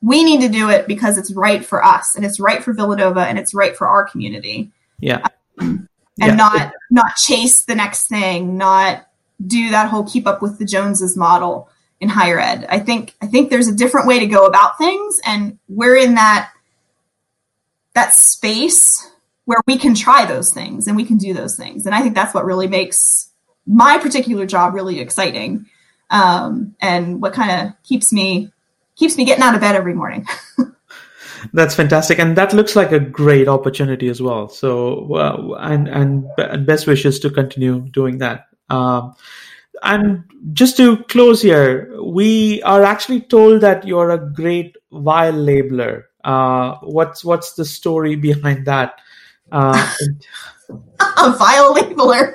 [0.00, 3.20] We need to do it because it's right for us and it's right for Villanova
[3.20, 4.70] and it's right for our community.
[5.00, 5.26] Yeah.
[5.58, 5.88] Um,
[6.20, 6.34] and yeah.
[6.34, 9.08] not not chase the next thing, not
[9.44, 11.68] do that whole keep up with the Joneses model
[12.00, 12.66] in higher ed.
[12.68, 16.14] I think I think there's a different way to go about things and we're in
[16.14, 16.50] that
[17.94, 19.10] that space
[19.44, 21.86] where we can try those things and we can do those things.
[21.86, 23.30] And I think that's what really makes
[23.66, 25.66] my particular job really exciting.
[26.10, 28.52] Um, and what kind of keeps me
[28.96, 30.26] keeps me getting out of bed every morning.
[31.52, 34.48] That's fantastic, and that looks like a great opportunity as well.
[34.48, 38.46] So, uh, and and best wishes to continue doing that.
[38.70, 39.14] Um,
[39.82, 46.04] and just to close here, we are actually told that you're a great vial labeler.
[46.24, 49.00] Uh, what's what's the story behind that?
[49.52, 49.94] Uh,
[51.00, 52.34] a vial labeler.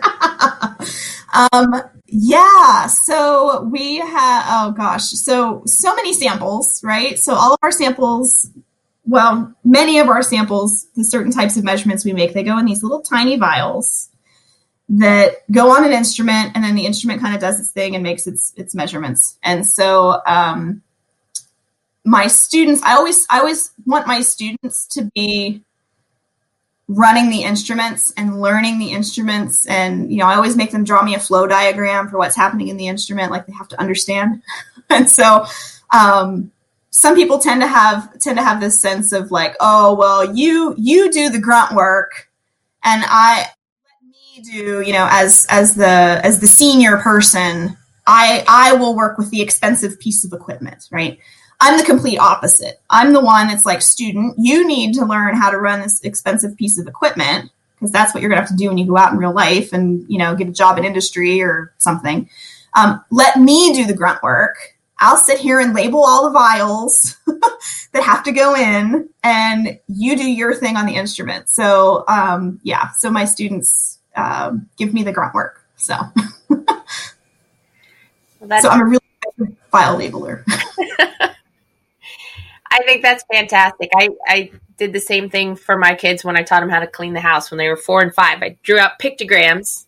[1.52, 1.84] um,
[2.15, 7.18] Yeah, so we have, oh gosh, so, so many samples, right?
[7.18, 8.52] So all of our samples,
[9.06, 12.65] well, many of our samples, the certain types of measurements we make, they go in
[12.65, 14.10] these little tiny vials
[14.90, 18.04] that go on an instrument and then the instrument kind of does its thing and
[18.04, 19.38] makes its its measurements.
[19.44, 20.82] And so um,
[22.06, 25.64] my students i always i always want my students to be
[26.90, 29.66] running the instruments and learning the instruments.
[29.68, 32.68] And you know i always make them draw me a flow diagram for what's happening
[32.68, 34.42] in the instrument like they have to understand.
[34.90, 35.46] And so
[35.92, 36.52] um,
[36.92, 40.76] some people tend to have tend to have this sense of like oh well you
[40.78, 42.30] you do the grunt work
[42.84, 43.48] and i
[44.44, 45.86] do you know as as the
[46.24, 51.20] as the senior person i i will work with the expensive piece of equipment right
[51.61, 52.82] I'm the complete opposite.
[52.90, 56.57] I'm the one that's like, student, you need to learn how to run this expensive
[56.57, 57.52] piece of equipment
[57.84, 59.74] because that's what you're to have to do when you go out in real life
[59.74, 62.30] and you know get a job in industry or something.
[62.76, 64.56] Um, let me do the grunt work.
[64.99, 67.18] I'll sit here and label all the vials
[67.91, 71.49] that have to go in, and you do your thing on the instrument.
[71.49, 75.65] So um, yeah, so my students um, give me the grunt work.
[75.76, 75.95] So,
[76.49, 76.85] well,
[78.61, 78.99] so I'm a really
[79.72, 80.44] file labeler.
[82.73, 83.90] I think that's fantastic.
[83.95, 86.88] I, I did the same thing for my kids when I taught them how to
[86.88, 88.41] clean the house when they were four and five.
[88.41, 89.85] I drew out pictograms,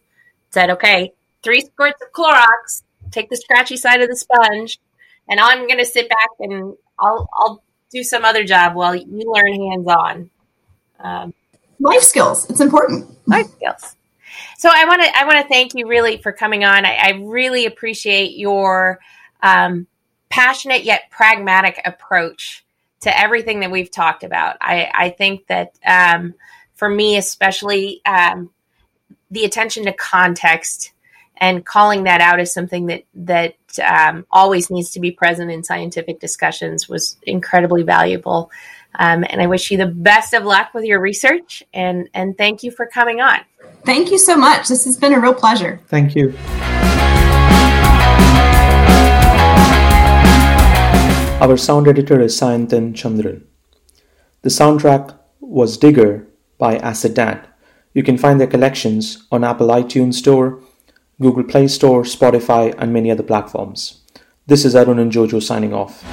[0.52, 4.80] said, okay, three squirts of Clorox, take the scratchy side of the sponge,
[5.27, 9.34] and I'm going to sit back and I'll, I'll do some other job while you
[9.34, 10.30] learn hands on.
[10.99, 11.34] Um,
[11.80, 12.49] life skills.
[12.49, 13.07] It's important.
[13.27, 13.95] Life skills.
[14.57, 16.86] So I want to I want to thank you really for coming on.
[16.86, 18.99] I, I really appreciate your
[19.41, 19.88] um,
[20.30, 22.65] passionate yet pragmatic approach
[23.02, 24.57] to everything that we've talked about.
[24.61, 26.34] I, I think that um,
[26.73, 28.49] for me, especially, um,
[29.30, 30.91] the attention to context
[31.38, 33.56] and calling that out is something that that
[33.86, 38.49] um, always needs to be present in scientific discussions was incredibly valuable.
[38.98, 42.64] Um, and I wish you the best of luck with your research and and thank
[42.64, 43.40] you for coming on.
[43.86, 44.68] Thank you so much.
[44.68, 45.80] This has been a real pleasure.
[45.88, 46.34] Thank you.
[51.40, 53.44] Our sound editor is Sayantan Chandran.
[54.41, 56.26] The soundtrack was Digger
[56.57, 57.48] by Acid Dad.
[57.94, 60.62] You can find their collections on Apple iTunes Store,
[61.22, 64.02] Google Play Store, Spotify, and many other platforms.
[64.48, 66.03] This is Arun and Jojo signing off.